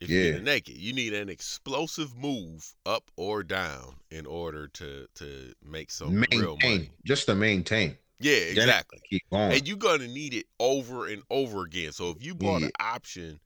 If 0.00 0.10
Yeah. 0.10 0.32
a 0.36 0.40
naked, 0.40 0.76
you 0.76 0.92
need 0.92 1.14
an 1.14 1.28
explosive 1.28 2.14
move 2.16 2.74
up 2.84 3.10
or 3.16 3.42
down 3.42 3.96
in 4.10 4.26
order 4.26 4.68
to 4.68 5.06
to 5.16 5.54
make 5.62 5.90
some 5.90 6.26
real 6.30 6.56
money. 6.56 6.90
just 7.04 7.26
to 7.26 7.34
maintain. 7.34 7.96
Yeah, 8.18 8.36
exactly. 8.36 9.00
Keep 9.10 9.22
going. 9.30 9.52
And 9.52 9.68
you're 9.68 9.76
gonna 9.76 10.08
need 10.08 10.34
it 10.34 10.46
over 10.58 11.06
and 11.06 11.22
over 11.30 11.62
again. 11.62 11.92
So 11.92 12.10
if 12.10 12.22
you 12.22 12.34
bought 12.34 12.62
Yeah. 12.62 12.66
an 12.66 12.72
option 12.80 13.40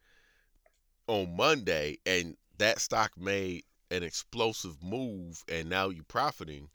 on 1.09 1.37
Monday 1.37 1.99
and 2.07 2.37
that 2.59 2.81
stock 2.81 3.17
made 3.17 3.65
an 3.91 4.03
explosive 4.03 4.83
move 4.83 5.43
and 5.49 5.69
now 5.69 5.89
you're 5.89 6.05
profiting 6.05 6.69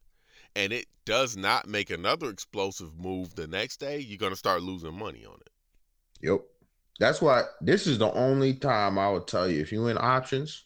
and 0.56 0.74
it 0.74 0.88
does 1.06 1.38
not 1.38 1.68
make 1.68 1.90
another 1.90 2.30
explosive 2.30 2.98
move 2.98 3.36
the 3.36 3.48
next 3.48 3.78
day, 3.80 4.00
you're 4.00 4.18
gonna 4.18 4.36
start 4.36 4.62
losing 4.64 4.98
money 4.98 5.26
on 5.26 5.36
it. 5.36 5.50
Yep. 6.22 6.46
That's 7.00 7.22
why 7.22 7.44
this 7.62 7.88
is 7.88 7.98
the 7.98 8.12
only 8.14 8.54
time 8.54 8.98
I 8.98 9.10
would 9.10 9.28
tell 9.28 9.50
you 9.50 9.62
if 9.62 9.72
you 9.72 9.88
in 9.88 9.98
options, 10.00 10.64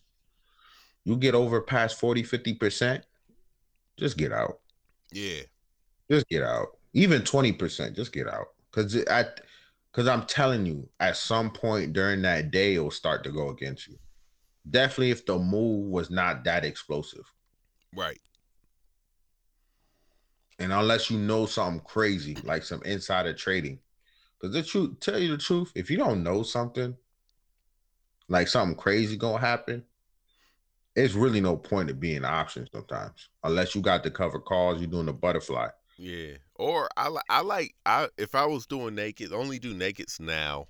you 1.03 1.15
get 1.15 1.33
over 1.33 1.61
past 1.61 1.99
40, 1.99 2.23
50%, 2.23 3.01
just 3.97 4.17
get 4.17 4.31
out. 4.31 4.59
Yeah. 5.11 5.41
Just 6.09 6.27
get 6.29 6.43
out. 6.43 6.77
Even 6.93 7.21
20%, 7.21 7.95
just 7.95 8.13
get 8.13 8.27
out. 8.27 8.47
Cause 8.71 8.95
at 8.95 9.41
because 9.91 10.07
I'm 10.07 10.25
telling 10.27 10.65
you, 10.67 10.87
at 10.99 11.17
some 11.17 11.49
point 11.49 11.93
during 11.93 12.21
that 12.21 12.51
day, 12.51 12.75
it'll 12.75 12.91
start 12.91 13.23
to 13.23 13.31
go 13.31 13.49
against 13.49 13.87
you. 13.87 13.97
Definitely 14.69 15.11
if 15.11 15.25
the 15.25 15.39
move 15.39 15.87
was 15.87 16.11
not 16.11 16.43
that 16.43 16.63
explosive. 16.63 17.25
Right. 17.95 18.19
And 20.59 20.71
unless 20.71 21.09
you 21.09 21.17
know 21.17 21.45
something 21.47 21.81
crazy, 21.81 22.37
like 22.43 22.63
some 22.63 22.83
insider 22.83 23.33
trading. 23.33 23.79
Because 24.39 24.53
the 24.53 24.63
truth, 24.63 24.99
tell 24.99 25.19
you 25.19 25.29
the 25.31 25.37
truth, 25.37 25.71
if 25.75 25.89
you 25.91 25.97
don't 25.97 26.23
know 26.23 26.43
something, 26.43 26.95
like 28.27 28.47
something 28.47 28.77
crazy 28.77 29.17
gonna 29.17 29.39
happen, 29.39 29.83
it's 30.95 31.13
really 31.13 31.41
no 31.41 31.55
point 31.57 31.89
of 31.89 31.99
being 31.99 32.25
options 32.25 32.69
sometimes. 32.71 33.29
Unless 33.43 33.75
you 33.75 33.81
got 33.81 34.03
the 34.03 34.11
cover 34.11 34.39
calls, 34.39 34.79
you're 34.81 34.89
doing 34.89 35.05
the 35.05 35.13
butterfly. 35.13 35.69
Yeah. 35.97 36.37
Or 36.55 36.89
I 36.97 37.13
I 37.29 37.41
like 37.41 37.75
I 37.85 38.09
if 38.17 38.35
I 38.35 38.45
was 38.45 38.65
doing 38.65 38.95
naked, 38.95 39.33
only 39.33 39.59
do 39.59 39.73
nakeds 39.73 40.19
now 40.19 40.67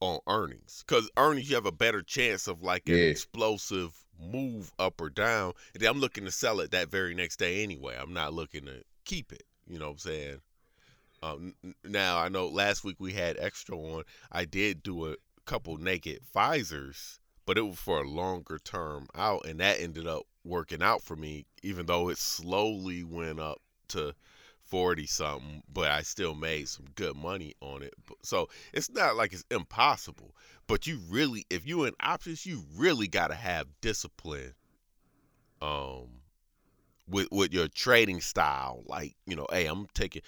on 0.00 0.18
earnings 0.28 0.84
because 0.86 1.10
earnings 1.16 1.48
you 1.48 1.54
have 1.54 1.66
a 1.66 1.72
better 1.72 2.02
chance 2.02 2.46
of 2.46 2.62
like 2.62 2.88
an 2.88 2.94
Yeah. 2.94 3.04
explosive 3.04 4.04
move 4.18 4.72
up 4.78 5.00
or 5.00 5.10
down. 5.10 5.52
And 5.74 5.82
I'm 5.84 6.00
looking 6.00 6.24
to 6.24 6.30
sell 6.30 6.60
it 6.60 6.70
that 6.72 6.90
very 6.90 7.14
next 7.14 7.38
day 7.38 7.62
anyway. 7.62 7.96
I'm 7.98 8.12
not 8.12 8.32
looking 8.34 8.66
to 8.66 8.82
keep 9.04 9.32
it. 9.32 9.44
You 9.66 9.78
know 9.78 9.86
what 9.86 9.92
I'm 9.92 9.98
saying? 9.98 10.40
Um, 11.24 11.54
now 11.84 12.18
I 12.18 12.28
know 12.28 12.48
last 12.48 12.84
week 12.84 12.96
we 12.98 13.14
had 13.14 13.38
extra 13.38 13.76
on. 13.76 14.04
I 14.30 14.44
did 14.44 14.82
do 14.82 15.10
a 15.10 15.16
couple 15.46 15.76
naked 15.78 16.20
Pfizer's, 16.34 17.18
but 17.46 17.56
it 17.56 17.62
was 17.62 17.78
for 17.78 18.02
a 18.02 18.08
longer 18.08 18.58
term 18.58 19.06
out, 19.14 19.46
and 19.46 19.60
that 19.60 19.80
ended 19.80 20.06
up 20.06 20.24
working 20.44 20.82
out 20.82 21.02
for 21.02 21.16
me, 21.16 21.46
even 21.62 21.86
though 21.86 22.10
it 22.10 22.18
slowly 22.18 23.04
went 23.04 23.40
up 23.40 23.62
to 23.88 24.14
40 24.66 25.06
something, 25.06 25.62
but 25.72 25.90
I 25.90 26.02
still 26.02 26.34
made 26.34 26.68
some 26.68 26.86
good 26.94 27.16
money 27.16 27.54
on 27.60 27.82
it. 27.82 27.94
So 28.22 28.48
it's 28.74 28.90
not 28.90 29.16
like 29.16 29.32
it's 29.32 29.44
impossible, 29.50 30.34
but 30.66 30.86
you 30.86 31.00
really, 31.08 31.46
if 31.48 31.66
you 31.66 31.84
in 31.84 31.94
options, 32.00 32.44
you 32.44 32.64
really 32.76 33.08
got 33.08 33.28
to 33.28 33.34
have 33.34 33.66
discipline. 33.80 34.52
Um, 35.62 36.08
with 37.08 37.28
with 37.30 37.52
your 37.52 37.68
trading 37.68 38.20
style, 38.20 38.82
like 38.86 39.14
you 39.26 39.36
know, 39.36 39.46
hey, 39.50 39.66
I'm 39.66 39.86
taking 39.94 40.22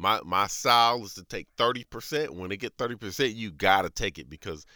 my 0.00 0.20
my 0.24 0.46
style 0.46 1.04
is 1.04 1.14
to 1.14 1.24
take 1.24 1.46
thirty 1.56 1.84
percent. 1.84 2.34
When 2.34 2.48
they 2.48 2.56
get 2.56 2.72
thirty 2.78 2.96
percent, 2.96 3.34
you 3.34 3.50
gotta 3.50 3.90
take 3.90 4.18
it 4.18 4.30
because 4.30 4.66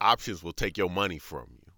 options 0.00 0.42
will 0.42 0.52
take 0.52 0.76
your 0.76 0.90
money 0.90 1.18
from 1.18 1.46
you. 1.50 1.72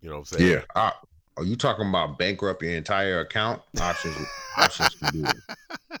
You 0.00 0.10
know 0.10 0.16
what 0.16 0.32
I'm 0.32 0.38
saying? 0.38 0.50
Yeah. 0.50 0.62
Uh, 0.74 0.90
are 1.36 1.44
you 1.44 1.56
talking 1.56 1.88
about 1.88 2.18
bankrupt 2.18 2.62
your 2.62 2.72
entire 2.72 3.20
account? 3.20 3.62
Options, 3.80 4.16
options 4.58 4.94
can 4.96 5.12
do 5.12 5.24
it. 5.24 5.36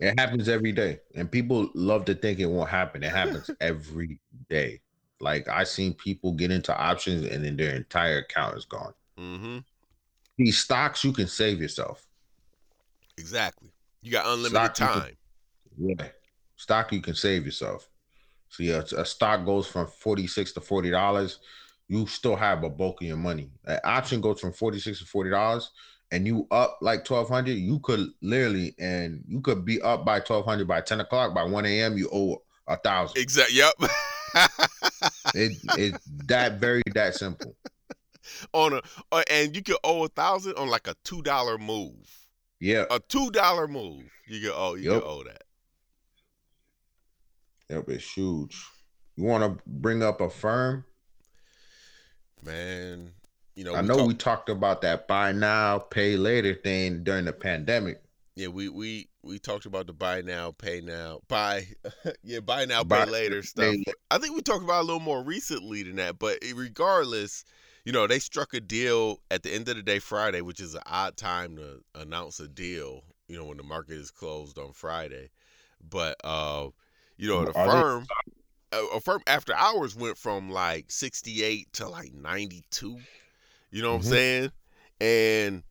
It 0.00 0.16
happens 0.16 0.48
every 0.48 0.70
day, 0.70 1.00
and 1.16 1.28
people 1.28 1.70
love 1.74 2.04
to 2.04 2.14
think 2.14 2.38
it 2.38 2.46
won't 2.46 2.70
happen. 2.70 3.02
It 3.02 3.10
happens 3.10 3.50
every 3.60 4.20
day. 4.48 4.80
Like 5.20 5.48
I 5.48 5.64
seen 5.64 5.92
people 5.92 6.34
get 6.34 6.52
into 6.52 6.72
options, 6.76 7.26
and 7.26 7.44
then 7.44 7.56
their 7.56 7.74
entire 7.74 8.18
account 8.18 8.56
is 8.56 8.64
gone. 8.64 8.94
Mm-hmm. 9.18 9.58
These 10.36 10.58
stocks, 10.58 11.02
you 11.02 11.12
can 11.12 11.26
save 11.26 11.60
yourself. 11.60 12.06
Exactly. 13.16 13.67
You 14.02 14.12
got 14.12 14.26
unlimited 14.26 14.76
Stock 14.76 14.78
you 14.78 14.86
can- 14.94 15.02
time. 15.02 15.16
Yeah. 15.78 16.08
Stock, 16.56 16.92
you 16.92 17.00
can 17.00 17.14
save 17.14 17.44
yourself. 17.44 17.88
So 18.48 18.62
yeah, 18.62 18.82
a 18.96 19.04
stock 19.04 19.44
goes 19.44 19.66
from 19.66 19.86
forty 19.86 20.26
six 20.26 20.52
to 20.52 20.60
forty 20.60 20.90
dollars. 20.90 21.38
You 21.88 22.06
still 22.06 22.34
have 22.36 22.64
a 22.64 22.68
bulk 22.70 23.00
of 23.02 23.06
your 23.08 23.16
money. 23.16 23.50
An 23.64 23.78
option 23.84 24.20
goes 24.20 24.40
from 24.40 24.52
forty 24.52 24.80
six 24.80 24.98
to 25.00 25.04
forty 25.04 25.30
dollars, 25.30 25.70
and 26.10 26.26
you 26.26 26.46
up 26.50 26.78
like 26.80 27.04
twelve 27.04 27.28
hundred. 27.28 27.52
You 27.58 27.78
could 27.80 28.08
literally 28.22 28.74
and 28.78 29.22
you 29.28 29.40
could 29.40 29.64
be 29.64 29.80
up 29.82 30.04
by 30.04 30.20
twelve 30.20 30.44
hundred 30.46 30.66
by 30.66 30.80
ten 30.80 31.00
o'clock. 31.00 31.34
By 31.34 31.44
one 31.44 31.66
a.m., 31.66 31.96
you 31.98 32.08
owe 32.12 32.42
a 32.66 32.76
thousand. 32.76 33.20
Exactly. 33.20 33.56
Yep. 33.56 33.74
It 35.34 35.52
it's 35.76 36.04
that 36.26 36.58
very 36.60 36.82
that 36.94 37.14
simple. 37.14 37.54
on 38.52 38.72
a 38.74 38.82
uh, 39.12 39.22
and 39.30 39.54
you 39.54 39.62
can 39.62 39.76
owe 39.84 40.04
a 40.04 40.08
thousand 40.08 40.54
on 40.56 40.68
like 40.68 40.86
a 40.86 40.94
two 41.04 41.22
dollar 41.22 41.58
move. 41.58 42.26
Yeah. 42.60 42.84
A 42.90 42.98
two 43.00 43.30
dollar 43.30 43.68
move. 43.68 44.04
You 44.26 44.40
can 44.40 44.52
oh 44.54 44.74
you 44.74 44.92
Yep. 44.92 45.02
can 45.02 45.10
owe 45.10 45.24
that. 45.24 45.42
Yep, 47.70 47.88
it's 47.88 48.12
huge. 48.12 48.64
You 49.16 49.24
want 49.24 49.44
to 49.58 49.62
bring 49.66 50.02
up 50.02 50.20
Affirm? 50.20 50.84
Man, 52.42 53.12
you 53.56 53.64
know, 53.64 53.74
I 53.74 53.82
we 53.82 53.88
know 53.88 53.96
talk- 53.96 54.08
we 54.08 54.14
talked 54.14 54.48
about 54.48 54.82
that 54.82 55.08
buy 55.08 55.32
now, 55.32 55.78
pay 55.78 56.16
later 56.16 56.54
thing 56.54 57.02
during 57.02 57.24
the 57.24 57.32
pandemic. 57.32 58.00
yeah, 58.36 58.46
we 58.48 58.68
we 58.68 59.08
we 59.22 59.38
talked 59.38 59.66
about 59.66 59.86
the 59.88 59.92
buy 59.92 60.22
now, 60.22 60.52
pay 60.52 60.80
now, 60.80 61.20
buy 61.28 61.66
yeah, 62.22 62.40
buy 62.40 62.64
now, 62.64 62.84
Buy- 62.84 63.04
pay 63.04 63.10
later 63.10 63.40
pay 63.40 63.46
stuff. 63.46 63.64
later. 63.66 63.92
I 64.10 64.18
think 64.18 64.34
we 64.36 64.42
talked 64.42 64.62
about 64.64 64.82
a 64.82 64.86
little 64.86 65.00
more 65.00 65.22
recently 65.22 65.82
than 65.82 65.96
that, 65.96 66.18
but 66.18 66.38
regardless, 66.54 67.44
you 67.84 67.92
know, 67.92 68.06
they 68.06 68.18
struck 68.18 68.54
a 68.54 68.60
deal 68.60 69.20
at 69.30 69.42
the 69.42 69.52
end 69.52 69.68
of 69.68 69.76
the 69.76 69.82
day 69.82 69.98
Friday, 69.98 70.40
which 70.40 70.60
is 70.60 70.74
an 70.74 70.82
odd 70.86 71.16
time 71.16 71.56
to 71.56 71.82
announce 71.94 72.40
a 72.40 72.48
deal, 72.48 73.02
you 73.28 73.36
know, 73.38 73.44
when 73.44 73.56
the 73.56 73.62
market 73.62 73.94
is 73.94 74.10
closed 74.10 74.58
on 74.58 74.72
Friday. 74.72 75.30
But 75.88 76.16
uh, 76.24 76.68
you 77.16 77.28
know, 77.28 77.44
the 77.44 77.54
Are 77.54 77.68
firm 77.68 78.08
a, 78.72 78.84
Affirm 78.94 79.22
after 79.26 79.54
hours 79.54 79.96
went 79.96 80.18
from 80.18 80.50
like 80.50 80.90
68 80.90 81.72
to 81.74 81.88
like 81.88 82.12
92. 82.14 83.06
You 83.70 83.82
know 83.82 83.90
what 83.90 83.96
Mhm. 83.96 83.98
I'm 83.98 84.02
saying? 84.02 84.52
And 85.00 85.62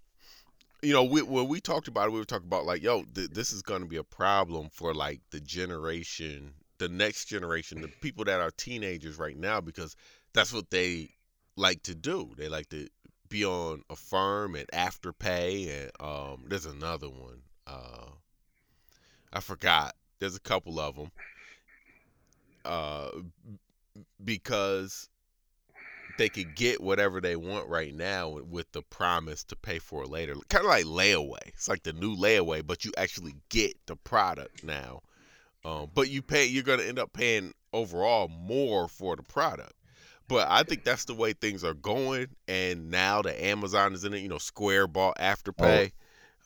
you 0.84 0.94
know, 0.94 1.04
we, 1.04 1.22
when 1.22 1.48
we 1.48 1.60
talked 1.60 1.88
about 1.88 2.08
it, 2.08 2.12
we 2.12 2.20
were 2.20 2.26
talking 2.26 2.48
about 2.48 2.66
like, 2.66 2.84
yo, 2.84 3.04
th- 3.16 3.32
this 3.32 3.52
is 3.52 3.62
going 3.62 3.82
to 3.82 3.88
be 3.88 3.98
a 3.98 4.04
problem 4.04 4.70
for 4.72 4.94
like 4.94 5.22
the 5.32 5.40
generation, 5.40 6.54
the 6.78 6.90
next 6.90 7.26
generation, 7.26 7.82
the 7.82 7.90
people 8.02 8.24
that 8.26 8.40
are 8.40 8.52
teenagers 8.52 9.18
right 9.18 9.38
now, 9.38 9.60
because 9.60 9.96
that's 10.34 10.54
what 10.54 10.70
they 10.70 11.10
like 11.58 11.84
to 11.84 11.96
do. 11.96 12.32
They 12.38 12.48
like 12.48 12.70
to 12.70 12.88
be 13.28 13.44
on 13.44 13.84
Affirm 13.90 14.56
and 14.56 14.68
Afterpay, 14.70 15.70
and 15.70 15.92
um, 16.00 16.46
there's 16.48 16.66
another 16.66 17.10
one. 17.10 17.42
Uh, 17.66 18.12
I 19.34 19.42
forgot. 19.42 19.96
There's 20.20 20.36
a 20.36 20.42
couple 20.42 20.80
of 20.80 20.96
them. 20.96 21.12
Uh, 22.64 23.10
because 24.24 25.10
they 26.18 26.30
could 26.30 26.56
get 26.56 26.82
whatever 26.82 27.22
they 27.22 27.36
want 27.36 27.68
right 27.68 27.94
now 27.94 28.30
with- 28.30 28.72
the 28.72 28.82
promise 28.82 29.44
to 29.46 29.56
pay 29.56 29.80
for 29.80 30.04
it 30.04 30.10
later. 30.10 30.36
Kind 30.50 30.66
of 30.66 30.70
like 30.70 30.86
layaway. 30.86 31.48
It's 31.48 31.68
like 31.68 31.84
the 31.84 31.94
new 31.94 32.16
layaway, 32.16 32.66
but 32.66 32.84
you 32.86 32.92
actually 32.98 33.36
get 33.50 33.76
the 33.86 33.96
product 33.96 34.64
now. 34.64 35.02
Um, 35.64 35.92
but 35.94 36.10
you 36.10 36.22
pay. 36.22 36.46
You're 36.46 36.64
gonna 36.64 36.84
end 36.84 37.00
up 37.00 37.14
paying 37.14 37.54
overall 37.74 38.28
more 38.28 38.88
for 38.88 39.16
the 39.16 39.24
product. 39.24 39.74
But 40.28 40.48
I 40.50 40.64
think 40.64 40.84
that's 40.84 41.06
the 41.06 41.14
way 41.14 41.34
things 41.34 41.64
are 41.64 41.74
going. 41.74 42.28
And 42.48 42.92
now 42.92 43.22
the 43.22 43.46
Amazon 43.46 43.94
is 43.94 44.04
in 44.04 44.14
it. 44.14 44.20
You 44.20 44.30
know, 44.30 44.38
Square 44.38 44.88
bought 44.88 45.18
Afterpay. 45.18 45.92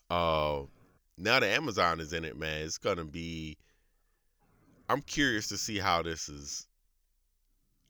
Uh, 0.10 0.64
now 1.18 1.40
the 1.40 1.48
Amazon 1.48 2.00
is 2.00 2.14
in 2.14 2.26
it, 2.26 2.38
man. 2.38 2.64
It's 2.64 2.78
gonna 2.78 3.06
be. 3.06 3.58
I'm 4.90 5.02
curious 5.02 5.48
to 5.48 5.58
see 5.58 5.78
how 5.78 6.02
this 6.02 6.28
is 6.30 6.68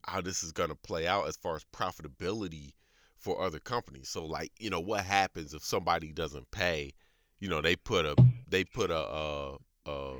how 0.06 0.20
this 0.20 0.42
is 0.42 0.52
going 0.52 0.68
to 0.68 0.74
play 0.74 1.06
out 1.06 1.28
as 1.28 1.36
far 1.36 1.56
as 1.56 1.64
profitability 1.72 2.72
for 3.16 3.40
other 3.40 3.60
companies. 3.60 4.08
So 4.08 4.24
like, 4.24 4.50
you 4.58 4.70
know, 4.70 4.80
what 4.80 5.04
happens 5.04 5.54
if 5.54 5.64
somebody 5.64 6.12
doesn't 6.12 6.50
pay? 6.50 6.92
You 7.38 7.48
know, 7.48 7.60
they 7.60 7.76
put 7.76 8.04
a 8.04 8.14
they 8.48 8.64
put 8.64 8.90
a 8.90 8.98
uh 8.98 9.56
uh 9.86 10.14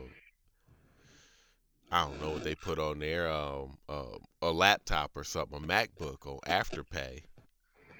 I 1.92 2.06
don't 2.06 2.22
know 2.22 2.32
what 2.32 2.42
they 2.44 2.54
put 2.56 2.78
on 2.78 3.00
there, 3.00 3.30
um, 3.30 3.76
uh, 3.88 4.18
a 4.40 4.50
laptop 4.50 5.12
or 5.14 5.24
something, 5.24 5.58
a 5.58 5.66
MacBook 5.66 6.26
on 6.26 6.40
Afterpay, 6.46 7.22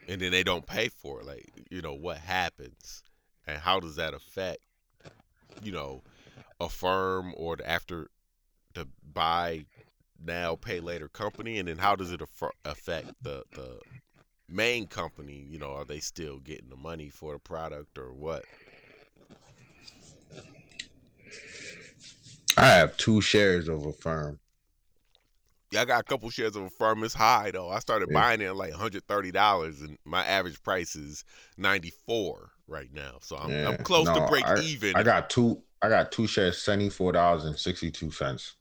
and 0.09 0.21
then 0.21 0.33
they 0.33 0.43
don't 0.43 0.67
pay 0.67 0.89
for 0.89 1.21
it. 1.21 1.27
Like, 1.27 1.51
you 1.71 1.83
know, 1.83 1.95
what 1.95 2.19
happens, 2.19 3.05
and 3.47 3.59
how 3.59 3.81
does 3.81 3.97
that 3.97 4.15
affect, 4.15 4.61
you 5.63 5.73
know, 5.73 6.03
Affirm 6.61 7.35
or 7.37 7.57
the 7.57 7.69
after 7.69 8.09
the 8.75 8.89
buy 9.13 9.67
now 10.25 10.57
pay 10.57 10.81
later 10.81 11.09
company? 11.09 11.59
And 11.59 11.69
then 11.69 11.79
how 11.79 11.97
does 11.97 12.13
it 12.13 12.23
aff- 12.23 12.57
affect 12.65 13.13
the 13.23 13.45
the 13.55 13.81
main 14.49 14.87
company? 14.87 15.47
You 15.49 15.59
know 15.59 15.73
are 15.73 15.85
they 15.85 16.01
still 16.01 16.39
getting 16.39 16.71
the 16.71 16.77
money 16.77 17.11
for 17.11 17.35
the 17.35 17.41
product 17.41 17.99
or 17.99 18.13
what 18.13 18.45
I 22.63 22.69
have 22.69 22.97
two 22.97 23.21
shares 23.21 23.69
of 23.69 23.85
Affirm. 23.85 24.39
yeah 25.73 25.83
i 25.83 25.85
got 25.85 26.01
a 26.01 26.05
couple 26.05 26.29
shares 26.31 26.55
of 26.57 26.65
Affirm 26.65 27.03
it's 27.05 27.15
high 27.15 27.51
though 27.51 27.69
i 27.71 27.79
started 27.79 28.09
Yeah. 28.11 28.15
buying 28.21 28.41
it 28.41 28.47
at 28.47 28.57
like 28.57 28.73
$130 28.73 29.81
and 29.81 29.99
my 30.05 30.25
average 30.25 30.63
price 30.63 30.95
is 30.95 31.25
94 31.57 32.51
right 32.69 32.93
now 32.93 33.19
so 33.21 33.37
i'm, 33.37 33.51
I'm 33.51 33.77
Yeah. 33.77 33.77
close 33.79 34.09
to 34.11 34.27
break 34.29 34.47
I- 34.47 34.61
even 34.61 34.97
I 34.97 35.03
got 35.03 35.31
two. 35.31 35.63
I 35.85 35.89
got 35.89 36.13
two 36.13 36.29
shares, 36.29 36.63
seventy 36.63 36.91
four 36.91 37.11
dollars 37.11 37.45
and 37.45 37.59
sixty 37.59 37.91
two 37.91 38.13
cents. 38.13 38.55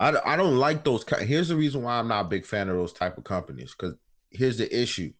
I, 0.00 0.12
I 0.24 0.34
don't 0.36 0.56
like 0.56 0.82
those. 0.82 1.04
Here's 1.20 1.46
the 1.48 1.54
reason 1.56 1.82
why 1.84 2.00
I'm 2.00 2.08
not 2.08 2.24
a 2.26 2.28
big 2.28 2.44
fan 2.44 2.68
of 2.68 2.74
those 2.74 2.92
type 2.92 3.16
of 3.16 3.22
companies. 3.22 3.72
Because 3.78 3.94
here's 4.30 4.58
the 4.58 4.76
issue: 4.76 5.12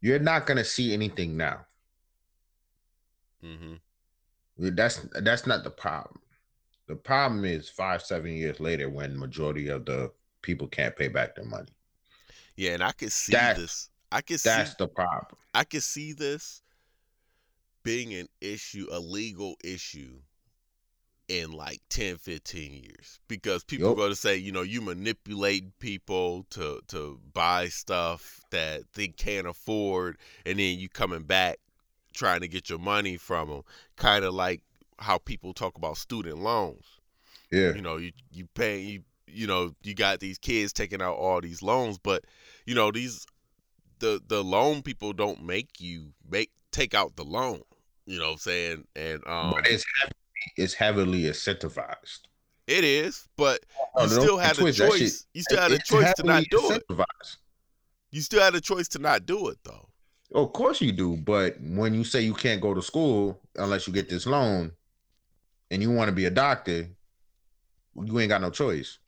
you're 0.00 0.18
not 0.18 0.46
gonna 0.46 0.64
see 0.64 0.92
anything 0.92 1.36
now. 1.36 1.64
hmm 3.40 3.74
That's 4.58 5.00
that's 5.20 5.46
not 5.46 5.64
the 5.64 5.70
problem. 5.70 6.20
The 6.88 6.96
problem 6.96 7.44
is 7.44 7.68
five, 7.68 8.02
seven 8.02 8.30
years 8.32 8.60
later 8.60 8.88
when 8.88 9.18
majority 9.18 9.68
of 9.68 9.84
the 9.84 10.12
people 10.42 10.68
can't 10.68 10.94
pay 10.96 11.08
back 11.08 11.34
their 11.34 11.44
money. 11.44 11.72
yeah 12.56 12.72
and 12.72 12.82
i 12.82 12.92
could 12.92 13.12
see 13.12 13.32
That- 13.32 13.56
this 13.56 13.90
i 14.12 14.20
could 14.20 14.40
see 14.40 14.48
That's 14.48 14.74
the 14.76 14.88
problem. 14.88 15.36
I 15.54 15.64
could 15.64 15.82
see 15.82 16.12
this 16.12 16.62
being 17.82 18.12
an 18.14 18.28
issue, 18.40 18.86
a 18.92 18.98
legal 18.98 19.56
issue 19.64 20.20
in 21.28 21.52
like 21.52 21.80
10, 21.88 22.18
15 22.18 22.72
years. 22.72 23.20
Because 23.28 23.64
people 23.64 23.88
Yup. 23.88 23.94
are 23.94 23.96
going 23.96 24.10
to 24.10 24.16
say, 24.16 24.36
you 24.36 24.52
know, 24.52 24.62
you 24.62 24.80
manipulate 24.80 25.78
people 25.78 26.44
to 26.50 26.80
to 26.88 27.20
buy 27.32 27.68
stuff 27.68 28.40
that 28.50 28.82
they 28.94 29.08
can't 29.08 29.46
afford 29.46 30.18
and 30.44 30.58
then 30.58 30.78
you 30.78 30.88
coming 30.88 31.22
back 31.22 31.58
trying 32.16 32.40
to 32.40 32.48
get 32.48 32.68
your 32.68 32.78
money 32.80 33.16
from 33.16 33.48
them. 33.48 33.62
Kind 33.96 34.24
of 34.24 34.34
like 34.34 34.62
how 34.98 35.18
people 35.18 35.52
talk 35.52 35.76
about 35.76 35.96
student 35.98 36.38
loans 36.38 36.84
Yeah. 37.52 37.74
you 37.74 37.82
know 37.82 37.98
you 37.98 38.12
you 38.32 38.46
pay 38.54 38.80
you 38.80 39.02
you 39.26 39.46
know 39.46 39.74
you 39.82 39.94
got 39.94 40.20
these 40.20 40.38
kids 40.38 40.72
taking 40.72 41.02
out 41.02 41.16
all 41.16 41.40
these 41.42 41.62
loans 41.62 41.98
but 41.98 42.24
you 42.64 42.74
know 42.74 42.90
these 42.90 43.26
the 43.98 44.22
the 44.26 44.42
loan 44.42 44.80
people 44.82 45.12
don't 45.12 45.42
make 45.44 45.68
you 45.80 46.12
make 46.30 46.50
take 46.72 46.94
out 46.94 47.14
the 47.16 47.24
loan 47.24 47.60
you 48.06 48.18
know 48.18 48.26
what 48.26 48.32
i'm 48.32 48.38
saying 48.38 48.86
and 48.96 49.16
um 49.26 49.50
but 49.50 49.66
it's 49.66 49.84
heavily, 50.00 50.14
it's 50.56 50.72
heavily 50.74 51.22
incentivized. 51.24 52.20
it 52.66 52.82
is 52.84 53.28
but 53.36 53.60
Oh, 53.96 54.04
you 54.04 54.08
still 54.08 54.38
had 54.38 54.58
a 54.58 54.72
choice 54.72 54.98
shit. 54.98 55.26
you 55.34 55.42
still 55.42 55.60
had 55.60 55.72
a 55.72 55.78
choice 55.78 56.14
to 56.14 56.22
not 56.22 56.44
do 56.50 56.70
it 56.72 56.82
you 58.10 58.22
still 58.22 58.40
had 58.42 58.54
a 58.54 58.60
choice 58.62 58.88
to 58.88 58.98
not 58.98 59.26
do 59.26 59.48
it 59.48 59.58
though 59.64 59.88
Of 60.34 60.52
course 60.52 60.80
you 60.80 60.92
do, 60.92 61.16
but 61.16 61.56
when 61.60 61.94
you 61.94 62.04
say 62.04 62.20
you 62.22 62.34
can't 62.34 62.60
go 62.60 62.74
to 62.74 62.82
school 62.82 63.40
unless 63.56 63.86
you 63.86 63.92
get 63.92 64.08
this 64.08 64.26
loan, 64.26 64.72
and 65.70 65.82
you 65.82 65.90
want 65.90 66.08
to 66.08 66.14
be 66.14 66.26
a 66.26 66.30
doctor, 66.30 66.88
you 68.04 68.20
ain't 68.20 68.28
got 68.28 68.40
no 68.40 68.50
choice. 68.50 68.98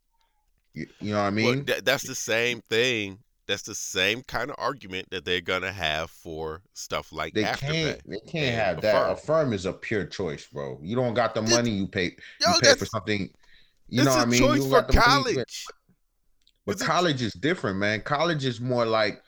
You, 0.74 0.86
you 1.00 1.10
know 1.12 1.18
what 1.18 1.26
I 1.26 1.30
Well, 1.30 1.54
mean? 1.54 1.66
that's 1.84 2.04
the 2.06 2.14
same 2.14 2.62
thing 2.70 3.18
that's 3.46 3.62
the 3.62 3.74
same 3.74 4.22
kind 4.24 4.50
of 4.50 4.56
argument 4.58 5.08
that 5.10 5.24
they're 5.24 5.40
gonna 5.40 5.72
have 5.72 6.10
for 6.10 6.60
stuff 6.74 7.10
like 7.12 7.32
they 7.32 7.44
can't. 7.44 7.98
They 8.06 8.20
can't 8.26 8.54
have 8.54 8.78
a 8.78 8.80
that. 8.82 8.92
firm. 8.92 9.10
A 9.10 9.16
firm 9.16 9.52
is 9.54 9.64
a 9.64 9.72
pure 9.72 10.04
choice, 10.04 10.46
bro. 10.46 10.78
You 10.82 10.94
don't 10.96 11.14
got 11.14 11.34
the 11.34 11.40
This- 11.40 11.50
money. 11.50 11.70
You 11.70 11.86
pay. 11.88 12.14
Yo, 12.42 12.52
you 12.52 12.60
pay 12.60 12.74
for 12.74 12.84
something. 12.84 13.32
You 13.88 14.04
know 14.04 14.10
what 14.10 14.20
I 14.20 14.24
mean? 14.26 14.40
choice 14.40 14.58
you 14.58 14.64
for 14.64 14.82
got 14.82 14.88
the 14.88 14.94
money, 14.96 15.06
college 15.06 15.64
But 16.66 16.72
It's 16.72 16.82
a- 16.82 16.84
college 16.84 17.22
is 17.22 17.32
different, 17.32 17.78
man. 17.78 18.02
College 18.02 18.44
is 18.44 18.60
more 18.60 18.84
like, 18.84 19.22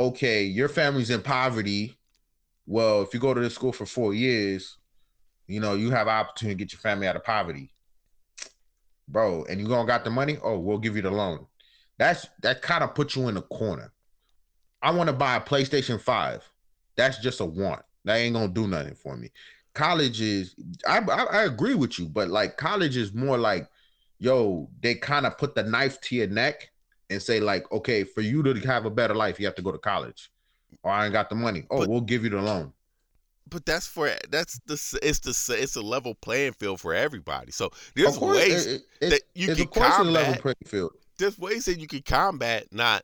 okay, 0.00 0.42
your 0.44 0.68
family's 0.68 1.10
in 1.10 1.20
poverty. 1.20 1.98
Well, 2.66 3.02
if 3.02 3.12
you 3.12 3.20
go 3.20 3.34
to 3.34 3.40
this 3.40 3.54
school 3.54 3.72
for 3.72 3.84
four 3.84 4.14
years, 4.14 4.78
you 5.46 5.60
know, 5.60 5.74
you 5.74 5.90
have 5.90 6.08
opportunity 6.08 6.54
to 6.54 6.58
get 6.58 6.72
your 6.72 6.80
family 6.80 7.06
out 7.06 7.16
of 7.16 7.24
poverty. 7.24 7.72
Bro, 9.08 9.44
and 9.44 9.60
you 9.60 9.68
gonna 9.68 9.86
got 9.86 10.04
the 10.04 10.10
money? 10.10 10.38
Oh, 10.42 10.58
we'll 10.58 10.78
give 10.78 10.96
you 10.96 11.02
the 11.02 11.10
loan. 11.10 11.46
That's 11.98 12.26
that 12.42 12.62
kind 12.62 12.82
of 12.82 12.94
puts 12.94 13.14
you 13.14 13.28
in 13.28 13.36
a 13.36 13.42
corner. 13.42 13.92
I 14.80 14.92
want 14.92 15.08
to 15.08 15.12
buy 15.12 15.36
a 15.36 15.40
PlayStation 15.40 16.00
5. 16.00 16.50
That's 16.96 17.18
just 17.18 17.40
a 17.40 17.44
want. 17.44 17.82
That 18.04 18.16
ain't 18.16 18.34
gonna 18.34 18.48
do 18.48 18.68
nothing 18.68 18.94
for 18.94 19.16
me. 19.16 19.30
College 19.74 20.20
is 20.20 20.54
I, 20.86 20.98
I 21.00 21.24
I 21.24 21.42
agree 21.42 21.74
with 21.74 21.98
you, 21.98 22.06
but 22.06 22.28
like 22.28 22.56
college 22.56 22.96
is 22.96 23.12
more 23.12 23.36
like 23.36 23.68
yo, 24.18 24.70
they 24.80 24.94
kind 24.94 25.26
of 25.26 25.36
put 25.36 25.54
the 25.54 25.64
knife 25.64 26.00
to 26.02 26.14
your 26.14 26.28
neck 26.28 26.70
and 27.10 27.20
say, 27.20 27.40
like, 27.40 27.70
okay, 27.72 28.04
for 28.04 28.20
you 28.20 28.42
to 28.42 28.54
have 28.60 28.86
a 28.86 28.90
better 28.90 29.14
life, 29.14 29.38
you 29.40 29.46
have 29.46 29.54
to 29.56 29.62
go 29.62 29.72
to 29.72 29.78
college. 29.78 30.30
Or 30.82 30.90
I 30.92 31.04
ain't 31.04 31.12
got 31.12 31.28
the 31.28 31.34
money. 31.34 31.66
Oh, 31.70 31.78
But- 31.80 31.88
we'll 31.88 32.00
give 32.00 32.24
you 32.24 32.30
the 32.30 32.40
loan. 32.40 32.72
But 33.48 33.66
that's 33.66 33.84
for 33.88 34.08
that's 34.28 34.60
the 34.66 34.74
it's 35.02 35.18
the 35.18 35.56
it's 35.60 35.74
a 35.74 35.80
level 35.80 36.14
playing 36.14 36.52
field 36.52 36.80
for 36.80 36.94
everybody. 36.94 37.50
So 37.50 37.70
there's 37.96 38.16
course, 38.16 38.36
ways 38.36 38.66
it, 38.66 38.82
it, 39.00 39.10
that 39.10 39.22
you 39.34 39.48
can 39.48 39.62
of 39.62 39.70
course 39.70 39.98
a 39.98 40.04
level 40.04 40.22
combat. 40.34 40.40
playing 40.40 40.54
field. 40.66 40.92
There's 41.18 41.36
ways 41.36 41.64
that 41.64 41.80
you 41.80 41.88
can 41.88 42.02
combat 42.02 42.68
not 42.70 43.02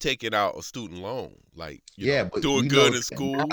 taking 0.00 0.34
out 0.34 0.58
a 0.58 0.62
student 0.64 1.00
loan, 1.00 1.32
like 1.54 1.84
you 1.94 2.10
Yeah, 2.12 2.24
know, 2.24 2.30
but 2.32 2.42
doing 2.42 2.66
good 2.66 2.92
in 2.94 3.02
school. 3.02 3.36
now- 3.36 3.46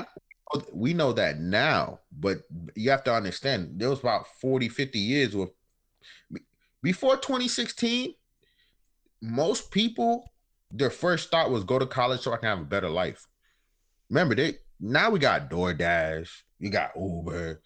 We 0.74 0.95
know 0.95 1.13
that 1.13 1.39
now, 1.39 2.00
but 2.19 2.39
you 2.74 2.89
have 2.89 3.04
to 3.04 3.13
understand 3.13 3.74
there 3.80 3.91
was 3.91 4.00
about 4.00 4.26
40, 4.41 4.67
50 4.67 4.98
years 4.98 5.36
with 5.36 5.50
before 6.82 7.17
2016, 7.17 8.15
most 9.26 9.72
people 9.72 10.32
their 10.72 10.90
first 10.90 11.32
thought 11.32 11.52
was 11.52 11.64
go 11.64 11.80
to 11.80 11.86
college 11.86 12.22
so 12.22 12.34
I 12.34 12.38
can 12.38 12.50
have 12.50 12.60
a 12.60 12.66
better 12.66 12.90
life. 12.90 13.28
Remember, 14.10 14.36
they 14.36 14.56
now 14.80 15.10
we 15.10 15.20
got 15.20 15.50
DoorDash, 15.50 16.30
you 16.60 16.70
got 16.70 16.92
Uber. 16.98 17.62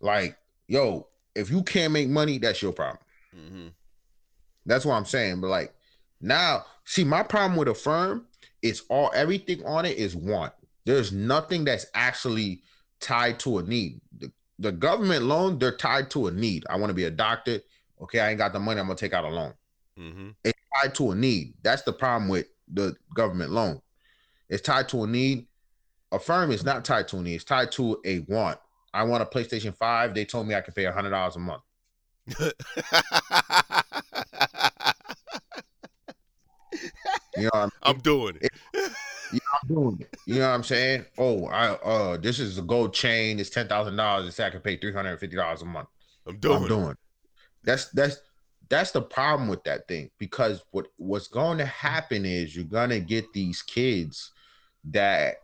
Like, 0.00 0.36
yo, 0.66 1.08
if 1.34 1.50
you 1.50 1.62
can't 1.62 1.92
make 1.92 2.08
money, 2.08 2.38
that's 2.38 2.62
your 2.62 2.72
problem. 2.72 2.98
hmm 3.34 3.68
That's 4.66 4.84
what 4.84 4.94
I'm 4.94 5.04
saying. 5.04 5.40
But 5.40 5.48
like 5.48 5.74
now, 6.20 6.64
see, 6.84 7.04
my 7.04 7.22
problem 7.22 7.56
with 7.56 7.68
Affirm 7.68 8.26
is 8.62 8.82
all 8.88 9.10
everything 9.14 9.64
on 9.66 9.84
it 9.84 9.98
is 9.98 10.16
want. 10.16 10.52
There's 10.86 11.12
nothing 11.12 11.64
that's 11.64 11.86
actually 11.94 12.62
tied 13.00 13.38
to 13.40 13.58
a 13.58 13.62
need. 13.62 14.00
The, 14.18 14.32
the 14.58 14.72
government 14.72 15.24
loan, 15.24 15.58
they're 15.58 15.76
tied 15.76 16.10
to 16.10 16.28
a 16.28 16.30
need. 16.30 16.64
I 16.70 16.76
want 16.76 16.90
to 16.90 16.94
be 16.94 17.04
a 17.04 17.10
doctor. 17.10 17.60
Okay, 18.00 18.20
I 18.20 18.30
ain't 18.30 18.38
got 18.38 18.52
the 18.52 18.60
money. 18.60 18.80
I'm 18.80 18.86
gonna 18.86 18.96
take 18.96 19.12
out 19.12 19.24
a 19.24 19.28
loan. 19.28 19.54
hmm 19.96 20.30
It's 20.44 20.58
tied 20.74 20.94
to 20.96 21.10
a 21.10 21.14
need. 21.14 21.54
That's 21.62 21.82
the 21.82 21.92
problem 21.92 22.28
with 22.28 22.46
the 22.72 22.94
government 23.14 23.50
loan. 23.50 23.80
It's 24.48 24.62
tied 24.62 24.88
to 24.90 25.04
a 25.04 25.06
need. 25.06 25.46
Affirm 26.12 26.50
is 26.50 26.64
not 26.64 26.84
tied 26.84 27.08
to 27.08 27.18
a 27.18 27.22
need. 27.22 27.34
It's 27.34 27.44
tied 27.44 27.72
to 27.72 28.00
a 28.04 28.20
want. 28.20 28.58
I 28.92 29.02
want 29.02 29.22
a 29.22 29.26
PlayStation 29.26 29.76
5. 29.76 30.14
They 30.14 30.24
told 30.24 30.46
me 30.46 30.54
I 30.54 30.60
could 30.60 30.74
pay 30.74 30.84
hundred 30.84 31.10
dollars 31.10 31.36
a 31.36 31.40
month. 31.40 31.62
You 37.36 37.44
know 37.44 37.50
I'm 37.54 37.70
I'm 37.82 37.98
doing 37.98 38.38
it. 38.40 38.50
Yeah, 39.32 39.40
I'm 39.62 39.68
doing 39.68 39.98
it. 40.00 40.16
You 40.26 40.36
know 40.36 40.48
what 40.48 40.54
I'm 40.54 40.62
saying? 40.62 41.06
Oh, 41.18 41.46
I 41.46 41.70
uh 41.70 42.16
this 42.16 42.38
is 42.38 42.58
a 42.58 42.62
gold 42.62 42.94
chain, 42.94 43.40
it's 43.40 43.50
ten 43.50 43.66
thousand 43.66 43.96
dollars, 43.96 44.28
it's 44.28 44.38
I 44.38 44.50
can 44.50 44.60
pay 44.60 44.76
three 44.76 44.92
hundred 44.92 45.10
and 45.10 45.20
fifty 45.20 45.36
dollars 45.36 45.62
a 45.62 45.64
month. 45.64 45.88
I'm 46.26 46.38
doing 46.38 46.62
I'm 46.62 46.68
doing. 46.68 46.90
it. 46.90 46.98
That's 47.64 47.88
that's 47.90 48.18
that's 48.68 48.90
the 48.90 49.02
problem 49.02 49.48
with 49.48 49.62
that 49.64 49.86
thing 49.88 50.10
because 50.18 50.64
what 50.70 50.86
what's 50.96 51.28
going 51.28 51.58
to 51.58 51.66
happen 51.66 52.24
is 52.24 52.54
you're 52.54 52.64
gonna 52.64 53.00
get 53.00 53.32
these 53.32 53.62
kids 53.62 54.32
that 54.84 55.36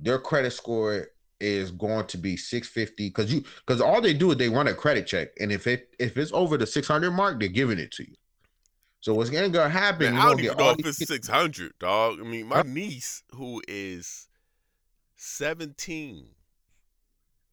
their 0.00 0.18
credit 0.18 0.52
score 0.52 1.08
is 1.40 1.70
going 1.72 2.06
to 2.06 2.18
be 2.18 2.36
650 2.36 3.08
because 3.08 3.32
you 3.32 3.42
because 3.66 3.80
all 3.80 4.00
they 4.00 4.14
do 4.14 4.30
is 4.30 4.36
they 4.36 4.48
run 4.48 4.68
a 4.68 4.74
credit 4.74 5.06
check 5.06 5.28
and 5.40 5.50
if 5.50 5.66
it 5.66 5.88
if 5.98 6.16
it's 6.16 6.32
over 6.32 6.56
the 6.56 6.66
600 6.66 7.10
mark 7.10 7.40
they're 7.40 7.48
giving 7.48 7.78
it 7.78 7.90
to 7.92 8.08
you 8.08 8.14
so 9.02 9.12
what's 9.14 9.30
gonna 9.30 9.48
go 9.48 9.68
happen 9.68 10.14
Man, 10.14 10.22
I 10.22 10.26
don't 10.26 10.38
even 10.38 10.56
know 10.56 10.70
if 10.70 10.86
it's 10.86 10.98
kids- 10.98 11.08
six 11.08 11.26
hundred, 11.26 11.72
dog. 11.80 12.20
I 12.20 12.22
mean, 12.22 12.46
my 12.46 12.62
niece, 12.62 13.24
who 13.32 13.60
is 13.66 14.28
seventeen, 15.16 16.28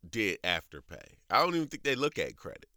did 0.08 0.39
Afterpay. 0.43 1.15
I 1.32 1.39
don't 1.43 1.56
even 1.56 1.67
think 1.67 1.82
they 1.82 1.95
look 1.95 2.19
at 2.19 2.36
credit. 2.36 2.68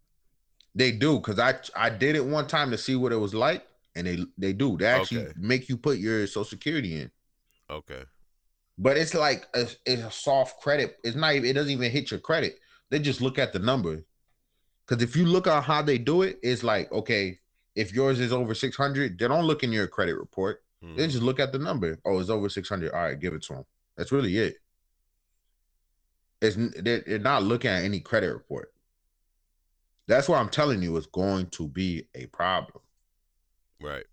They 0.74 0.90
do 0.92 1.18
because 1.18 1.38
I 1.38 1.58
I 1.76 1.90
did 1.90 2.16
it 2.16 2.24
one 2.24 2.46
time 2.46 2.70
to 2.70 2.78
see 2.78 2.96
what 2.96 3.12
it 3.12 3.16
was 3.16 3.34
like, 3.34 3.66
and 3.94 4.06
they 4.06 4.24
they 4.38 4.52
do. 4.52 4.76
They 4.78 4.86
actually 4.86 5.22
Okay. 5.26 5.32
make 5.36 5.68
you 5.68 5.76
put 5.76 5.98
your 5.98 6.26
social 6.26 6.44
security 6.44 7.00
in, 7.00 7.10
Okay. 7.68 8.04
but 8.78 8.96
it's 8.96 9.12
like 9.14 9.46
a, 9.54 9.68
it's 9.84 10.02
a 10.02 10.10
soft 10.10 10.60
credit. 10.62 10.96
It's 11.04 11.16
not. 11.16 11.34
It 11.34 11.52
doesn't 11.52 11.70
even 11.70 11.90
hit 11.90 12.10
your 12.10 12.20
credit. 12.20 12.58
They 12.90 12.98
just 12.98 13.20
look 13.20 13.38
at 13.38 13.52
the 13.52 13.58
number. 13.58 14.02
Because 14.86 15.02
if 15.02 15.14
you 15.14 15.26
look 15.26 15.46
at 15.46 15.62
how 15.62 15.82
they 15.82 15.98
do 15.98 16.22
it, 16.22 16.38
it's 16.42 16.62
like 16.62 16.90
okay, 16.90 17.38
if 17.74 17.92
yours 17.92 18.18
is 18.18 18.32
over 18.32 18.54
six 18.54 18.74
hundred, 18.76 19.18
they 19.18 19.28
don't 19.28 19.44
look 19.46 19.62
in 19.62 19.72
your 19.72 19.86
credit 19.86 20.16
report. 20.16 20.62
Mhm. 20.82 20.96
They 20.96 21.06
just 21.06 21.22
look 21.22 21.38
at 21.38 21.52
the 21.52 21.58
number. 21.58 21.98
Oh, 22.06 22.18
it's 22.18 22.30
over 22.30 22.48
six 22.48 22.68
hundred. 22.68 22.92
All 22.92 23.02
right, 23.02 23.20
give 23.20 23.34
it 23.34 23.42
to 23.42 23.54
them. 23.54 23.64
That's 23.96 24.10
really 24.10 24.38
it. 24.38 24.56
It's 26.40 26.56
they're, 26.82 27.04
they're 27.06 27.18
not 27.18 27.42
looking 27.44 27.70
at 27.70 27.84
any 27.84 28.00
credit 28.00 28.32
report. 28.32 28.71
That's 30.12 30.28
why 30.28 30.38
I'm 30.38 30.50
telling 30.50 30.82
you, 30.82 30.96
it's 30.98 31.06
going 31.06 31.46
to 31.46 31.66
be 31.66 32.06
a 32.14 32.26
problem. 32.26 32.82
Right. 33.80 34.04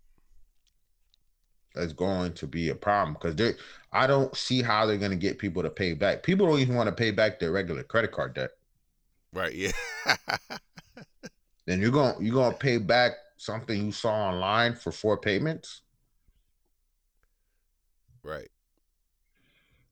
That's 1.75 1.93
going 1.93 2.33
to 2.33 2.47
be 2.47 2.69
a 2.69 2.75
problem 2.75 3.13
because 3.13 3.35
they 3.35 3.53
I 3.91 4.07
don't 4.07 4.35
see 4.35 4.62
how 4.62 4.85
they're 4.85 4.97
going 4.97 5.12
to 5.12 5.17
get 5.17 5.39
people 5.39 5.62
to 5.62 5.69
pay 5.69 5.93
back. 5.93 6.23
People 6.23 6.47
don't 6.47 6.59
even 6.59 6.75
want 6.75 6.88
to 6.88 6.95
pay 6.95 7.12
back 7.12 7.39
their 7.39 7.51
regular 7.51 7.83
credit 7.83 8.12
card 8.12 8.33
debt. 8.33 8.51
Right. 9.33 9.53
Yeah. 9.53 9.71
Then 11.67 11.81
you're 11.81 11.91
gonna 11.91 12.15
you're 12.19 12.33
going 12.33 12.51
to 12.53 12.57
pay 12.57 12.77
back 12.77 13.12
something 13.38 13.85
you 13.85 13.91
saw 13.91 14.29
online 14.29 14.73
for 14.75 14.91
four 14.91 15.17
payments. 15.17 15.81
right. 18.23 18.49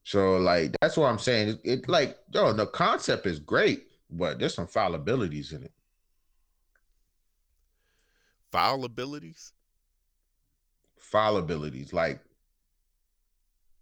So 0.03 0.37
like 0.37 0.71
that's 0.81 0.97
what 0.97 1.07
I'm 1.07 1.19
saying. 1.19 1.49
It, 1.49 1.59
it 1.63 1.89
like 1.89 2.17
yo, 2.33 2.53
the 2.53 2.65
concept 2.67 3.27
is 3.27 3.39
great, 3.39 3.87
but 4.09 4.39
there's 4.39 4.55
some 4.55 4.67
fallibilities 4.67 5.53
in 5.53 5.63
it. 5.63 5.73
Foul 8.51 8.85
abilities. 8.85 9.53
Fallibilities, 11.13 11.93
like, 11.93 12.19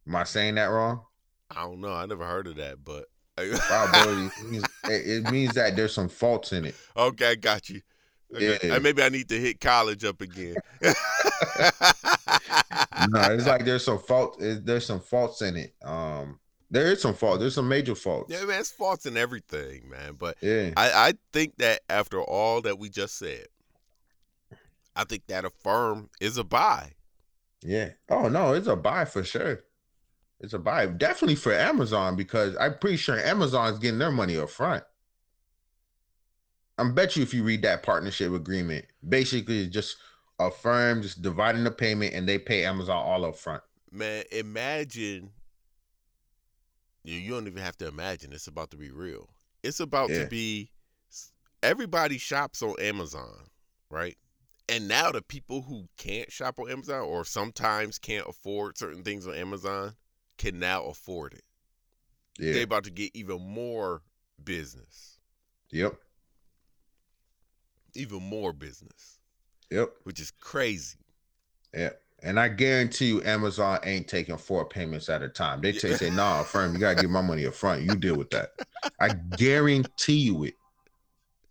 am 0.07 0.15
I 0.15 0.23
saying 0.25 0.55
that 0.55 0.65
wrong? 0.65 1.01
I 1.49 1.63
don't 1.63 1.79
know. 1.81 1.91
I 1.93 2.05
never 2.05 2.25
heard 2.25 2.45
of 2.47 2.55
that, 2.57 2.83
but 2.83 3.05
Fallibility 3.37 4.29
means 4.49 4.65
it, 4.85 5.07
it 5.25 5.31
means 5.31 5.53
that 5.55 5.75
there's 5.75 5.93
some 5.93 6.09
faults 6.09 6.53
in 6.53 6.65
it. 6.65 6.75
okay, 6.95 7.31
I 7.31 7.35
got 7.35 7.69
you. 7.69 7.81
Okay. 8.33 8.59
Yeah. 8.63 8.79
Maybe 8.79 9.01
I 9.03 9.09
need 9.09 9.29
to 9.29 9.39
hit 9.39 9.59
college 9.59 10.03
up 10.03 10.21
again. 10.21 10.55
No, 13.09 13.21
it's 13.33 13.45
like 13.45 13.65
there's 13.65 13.83
some 13.83 13.99
fault. 13.99 14.41
it- 14.41 14.65
There's 14.65 14.85
some 14.85 14.99
faults 15.01 15.41
in 15.41 15.55
it. 15.57 15.75
Um, 15.83 16.39
there 16.71 16.91
is 16.91 17.01
some 17.01 17.13
fault. 17.13 17.39
There's 17.39 17.53
some 17.53 17.67
major 17.67 17.93
faults. 17.93 18.31
yeah, 18.33 18.43
man, 18.45 18.59
it's 18.61 18.71
faults 18.71 19.05
in 19.05 19.15
everything, 19.17 19.89
man. 19.89 20.13
But 20.17 20.37
Yeah, 20.41 20.71
I, 20.77 21.09
I 21.09 21.13
think 21.33 21.57
that 21.57 21.81
after 21.89 22.21
all 22.21 22.61
that 22.63 22.79
we 22.79 22.89
just 22.89 23.17
said, 23.17 23.45
I 24.95 25.03
think 25.03 25.27
that 25.27 25.45
Affirm 25.45 26.09
is 26.21 26.37
a 26.37 26.43
buy. 26.43 26.93
yeah. 27.63 27.89
Oh 28.09 28.27
no, 28.29 28.53
it's 28.53 28.67
a 28.67 28.75
buy 28.75 29.05
for 29.05 29.23
sure. 29.23 29.63
It's 30.39 30.53
a 30.53 30.59
buy, 30.59 30.85
definitely 30.87 31.35
for 31.35 31.53
Amazon 31.53 32.15
because 32.15 32.55
I'm 32.59 32.77
pretty 32.79 32.97
sure 32.97 33.17
Amazon's 33.17 33.79
getting 33.79 33.99
their 33.99 34.11
money 34.11 34.37
up 34.37 34.49
front. 34.49 34.83
I 36.77 36.89
bet 36.89 37.15
you 37.15 37.23
if 37.23 37.33
you 37.33 37.43
read 37.43 37.61
that 37.61 37.83
partnership 37.83 38.33
agreement, 38.33 38.85
basically 39.07 39.61
it's 39.63 39.73
just 39.73 39.97
Affirm 40.39 41.01
just 41.01 41.21
dividing 41.21 41.63
the 41.63 41.71
payment 41.71 42.13
and 42.13 42.27
they 42.27 42.37
pay 42.37 42.65
Amazon 42.65 42.97
all 42.97 43.23
up 43.23 43.37
front. 43.37 43.63
Man, 43.91 44.25
imagine. 44.33 45.31
You, 47.05 47.17
you 47.17 47.31
don't 47.31 47.47
even 47.47 47.63
have 47.63 47.77
to 47.77 47.87
imagine. 47.87 48.33
It's 48.33 48.47
about 48.47 48.71
to 48.71 48.77
be 48.77 48.91
real. 48.91 49.29
It's 49.63 49.79
about 49.79 50.09
Yeah. 50.09 50.23
to 50.23 50.27
be. 50.27 50.71
Everybody 51.63 52.17
shops 52.17 52.61
on 52.61 52.75
Amazon, 52.81 53.47
right? 53.89 54.17
And 54.67 54.87
now 54.87 55.11
the 55.11 55.21
people 55.21 55.61
who 55.61 55.87
can't 55.97 56.31
shop 56.31 56.59
on 56.59 56.69
Amazon 56.71 57.01
or 57.01 57.23
sometimes 57.23 57.99
can't 57.99 58.27
afford 58.27 58.77
certain 58.77 59.03
things 59.03 59.27
on 59.27 59.35
Amazon 59.35 59.93
can 60.37 60.59
now 60.59 60.83
afford 60.85 61.33
it. 61.33 61.43
Yeah. 62.39 62.53
They 62.53 62.61
about 62.63 62.83
to 62.85 62.91
get 62.91 63.11
even 63.15 63.41
more 63.41 64.01
business, 64.43 65.19
Yep. 65.71 65.95
even 67.95 68.21
more 68.23 68.51
business, 68.53 69.19
Yep. 69.71 69.89
which 70.03 70.19
is 70.19 70.31
crazy. 70.31 70.97
Yeah. 71.73 71.91
And 72.23 72.39
I 72.39 72.47
guarantee 72.47 73.07
you, 73.07 73.23
Amazon 73.23 73.79
ain't 73.83 74.07
taking 74.07 74.37
four 74.37 74.65
payments 74.65 75.09
at 75.09 75.21
a 75.21 75.29
time. 75.29 75.61
They 75.61 75.73
say, 75.73 75.93
say, 75.93 76.09
nah, 76.09 76.43
firm, 76.43 76.73
you 76.73 76.79
gotta 76.79 76.99
give 76.99 77.09
my 77.11 77.21
money 77.21 77.45
up 77.45 77.53
front. 77.53 77.83
You 77.83 77.95
deal 77.97 78.15
with 78.15 78.31
that. 78.31 78.51
I 78.99 79.09
guarantee 79.37 80.13
you 80.17 80.43
it. 80.45 80.55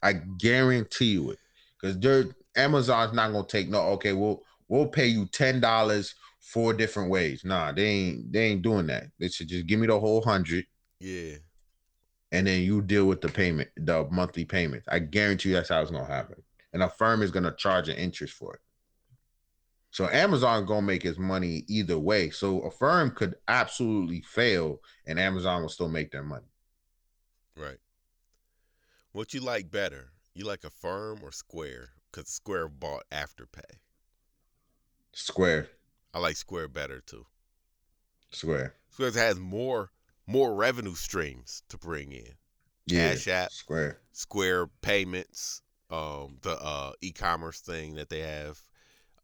I 0.03 0.15
guarantee 0.15 1.13
you 1.13 1.31
it. 1.31 1.39
Because 1.81 1.99
they're 1.99 2.25
Amazon's 2.57 3.13
not 3.13 3.33
gonna 3.33 3.47
take 3.47 3.69
no, 3.69 3.81
okay, 3.93 4.13
we'll 4.13 4.43
we'll 4.69 4.87
pay 4.89 5.07
you 5.07 5.27
ten 5.27 5.61
dollars 5.61 6.15
four 6.41 6.73
different 6.73 7.11
ways. 7.11 7.45
Nah, 7.45 7.73
they 7.73 7.87
ain't 7.87 8.33
they 8.33 8.47
ain't 8.47 8.63
doing 8.63 8.87
that. 8.89 9.05
They 9.19 9.29
should 9.29 9.49
just 9.49 9.67
give 9.67 9.81
me 9.81 9.87
the 9.87 9.99
whole 9.99 10.23
hundred 10.23 10.67
Yeah. 11.01 11.37
and 12.33 12.47
then 12.47 12.63
you 12.63 12.83
deal 12.83 13.07
with 13.07 13.21
the 13.21 13.29
payment, 13.29 13.71
the 13.77 14.07
monthly 14.11 14.45
payments. 14.45 14.87
I 14.91 14.99
guarantee 14.99 15.51
you 15.51 15.55
that's 15.55 15.69
how 15.71 15.81
it's 15.81 15.91
gonna 15.91 16.05
happen. 16.07 16.43
And 16.73 16.83
Affirm 16.83 17.23
is 17.23 17.31
gonna 17.31 17.55
charge 17.57 17.89
an 17.89 17.97
interest 17.97 18.35
for 18.35 18.55
it. 18.55 18.61
So 19.91 20.09
Amazon 20.09 20.67
gonna 20.67 20.83
make 20.83 21.05
its 21.05 21.19
money 21.19 21.65
either 21.69 21.99
way. 21.99 22.31
So 22.31 22.61
Affirm 22.63 23.13
could 23.13 23.37
absolutely 23.47 24.23
fail, 24.23 24.81
and 25.07 25.19
Amazon 25.21 25.63
will 25.63 25.69
still 25.69 25.89
make 25.89 26.11
their 26.11 26.25
money. 26.25 26.49
Right. 27.57 27.79
What 29.13 29.33
you 29.33 29.41
like 29.41 29.71
better? 29.71 30.11
You 30.35 30.45
like 30.45 30.65
Affirm 30.65 31.21
or 31.23 31.31
Square? 31.31 31.91
Because 32.15 32.29
Square 32.29 32.69
bought 32.69 33.05
Afterpay. 33.11 33.79
Square, 35.13 35.69
I 36.13 36.19
like 36.19 36.37
Square 36.37 36.69
better 36.69 37.01
too. 37.01 37.27
Square. 38.31 38.75
Square 38.91 39.13
has 39.13 39.39
more 39.39 39.91
more 40.27 40.55
revenue 40.55 40.95
streams 40.95 41.63
to 41.69 41.79
bring 41.79 42.13
in. 42.13 42.35
Yeah, 42.87 43.15
Cash 43.15 43.29
App. 43.29 43.53
Square. 43.53 43.99
Square 44.13 44.69
payments, 44.81 45.63
um, 45.91 46.39
the 46.43 46.57
uh, 46.61 46.93
e-commerce 47.01 47.61
thing 47.61 47.97
that 47.97 48.11
they 48.11 48.21
have, 48.21 48.61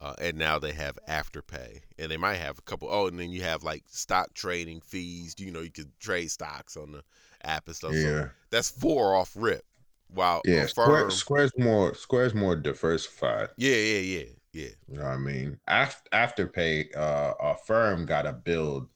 uh, 0.00 0.14
and 0.20 0.36
now 0.36 0.58
they 0.58 0.72
have 0.72 0.98
Afterpay, 1.08 1.82
and 1.98 2.10
they 2.10 2.16
might 2.16 2.36
have 2.36 2.58
a 2.58 2.62
couple. 2.62 2.88
Oh, 2.90 3.06
and 3.06 3.18
then 3.18 3.30
you 3.30 3.42
have 3.42 3.62
like 3.62 3.84
stock 3.86 4.34
trading 4.34 4.80
fees. 4.80 5.36
You 5.38 5.52
know, 5.52 5.60
you 5.60 5.70
could 5.70 5.96
trade 6.00 6.30
stocks 6.30 6.76
on 6.76 6.92
the 6.92 7.02
app 7.44 7.68
and 7.68 7.76
stuff. 7.76 7.92
So 7.92 7.98
Yeah, 7.98 8.28
that's 8.50 8.70
four 8.70 9.14
off 9.14 9.32
rip. 9.36 9.64
While 10.12 10.42
yeah. 10.44 10.66
Square, 10.66 11.10
Square's 11.10 11.52
more 11.58 11.94
Square's 11.94 12.34
more 12.34 12.56
diversified. 12.56 13.48
yeah, 13.56 13.74
yeah, 13.76 13.98
yeah, 13.98 14.24
yeah. 14.52 14.68
You 14.88 14.98
know 14.98 15.04
what 15.04 15.10
I 15.12 15.16
mean? 15.18 15.58
After 15.68 16.08
Afterpay, 16.12 16.96
uh, 16.96 17.34
a 17.40 17.56
firm 17.66 18.06
got 18.06 18.22
to 18.22 18.32
build. 18.32 18.88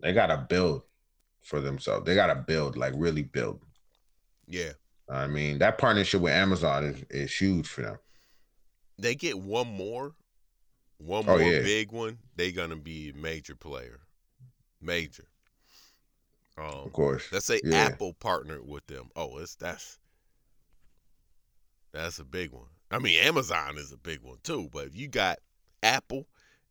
They 0.00 0.12
got 0.12 0.28
to 0.28 0.46
build 0.48 0.82
for 1.42 1.60
themselves. 1.60 2.06
They 2.06 2.14
got 2.14 2.28
to 2.28 2.36
build, 2.36 2.76
like 2.76 2.94
really 2.96 3.22
build. 3.22 3.60
Yeah, 4.46 4.72
I 5.08 5.26
mean, 5.28 5.58
that 5.58 5.78
partnership 5.78 6.20
with 6.20 6.32
Amazon 6.32 6.84
is, 6.84 7.04
is 7.10 7.34
huge 7.34 7.68
for 7.68 7.82
them. 7.82 7.98
they 8.98 9.14
get 9.14 9.38
one 9.38 9.68
more, 9.68 10.14
one 10.98 11.24
Oh, 11.28 11.38
more 11.38 11.40
yeah. 11.40 11.60
big 11.62 11.92
one. 11.92 12.18
They 12.36 12.52
gonna 12.52 12.76
be 12.76 13.10
a 13.10 13.14
major 13.14 13.54
player, 13.54 14.00
major. 14.80 15.24
Um, 16.62 16.86
Of 16.86 16.92
course. 16.92 17.24
Let's 17.32 17.46
say 17.46 17.60
Yeah. 17.64 17.76
Apple 17.76 18.14
partnered 18.14 18.66
with 18.66 18.86
them. 18.86 19.10
Oh, 19.16 19.38
it's 19.38 19.56
that's 19.56 19.98
that's 21.92 22.18
a 22.18 22.24
big 22.24 22.52
one. 22.52 22.68
I 22.90 22.98
mean, 22.98 23.18
Amazon 23.20 23.78
is 23.78 23.92
a 23.92 23.96
big 23.96 24.20
one 24.22 24.38
too. 24.42 24.68
But 24.72 24.86
if 24.86 24.96
you 24.96 25.08
got 25.08 25.38
Apple 25.82 26.26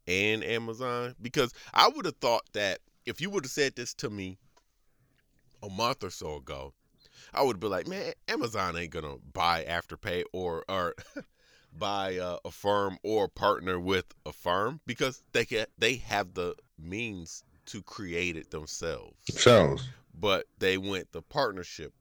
and 0.08 0.44
Amazon, 0.44 1.16
because 1.22 1.54
I 1.74 1.90
would 1.90 2.06
have 2.06 2.18
thought 2.18 2.44
that 2.54 2.80
if 3.06 3.22
you 3.22 3.30
would 3.30 3.46
have 3.46 3.52
said 3.52 3.76
this 3.76 3.94
to 3.96 4.10
me 4.10 4.38
a 5.64 5.70
month 5.70 6.04
or 6.04 6.10
so 6.10 6.36
ago, 6.38 6.74
I 7.34 7.44
would 7.44 7.56
have 7.56 7.60
been 7.60 7.70
like, 7.72 7.88
man, 7.88 8.14
Amazon 8.28 8.78
ain't 8.78 8.92
gonna 8.92 9.18
buy 9.34 9.64
Afterpay 9.64 10.24
or 10.34 10.64
or 10.70 10.96
buy 11.74 12.18
uh, 12.18 12.38
Affirm 12.46 12.98
or 13.04 13.28
partner 13.28 13.80
with 13.80 14.06
Affirm 14.26 14.82
because 14.86 15.24
they 15.32 15.46
can 15.46 15.66
they 15.78 15.96
have 15.96 16.34
the 16.34 16.56
means 16.80 17.44
to 17.72 17.82
create 17.82 18.36
it 18.38 18.52
themselves. 18.52 19.16
Themselves. 19.28 19.88
but 20.20 20.46
they 20.60 20.78
went 20.78 21.12
the 21.12 21.22
partnership 21.22 21.94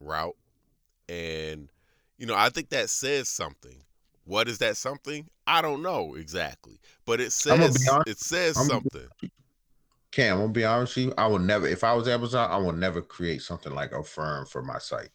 route. 0.00 0.36
And 1.08 1.68
you 2.18 2.26
know 2.26 2.34
i 2.36 2.48
think 2.50 2.70
that 2.70 2.90
says 2.90 3.28
something. 3.28 3.82
What 4.24 4.48
is 4.48 4.58
that 4.58 4.76
something? 4.76 5.28
I 5.46 5.60
don't 5.60 5.82
know 5.82 6.14
exactly. 6.14 6.78
But 7.04 7.20
it 7.20 7.32
says 7.32 7.86
it 8.06 8.18
says 8.18 8.56
I'm- 8.56 8.66
something. 8.68 9.08
Cam, 10.12 10.34
I'm 10.34 10.40
gonna 10.42 10.52
be 10.52 10.64
honest 10.64 10.96
with 10.96 11.04
you. 11.06 11.14
I 11.16 11.26
will 11.28 11.38
never, 11.38 11.68
if 11.68 11.84
I 11.84 11.94
was 11.94 12.08
Amazon, 12.08 12.50
I 12.50 12.56
will 12.56 12.72
never 12.72 13.00
create 13.00 13.42
something 13.42 13.72
like 13.72 13.92
Affirm 13.92 14.44
for 14.46 14.60
my 14.62 14.78
site. 14.78 15.10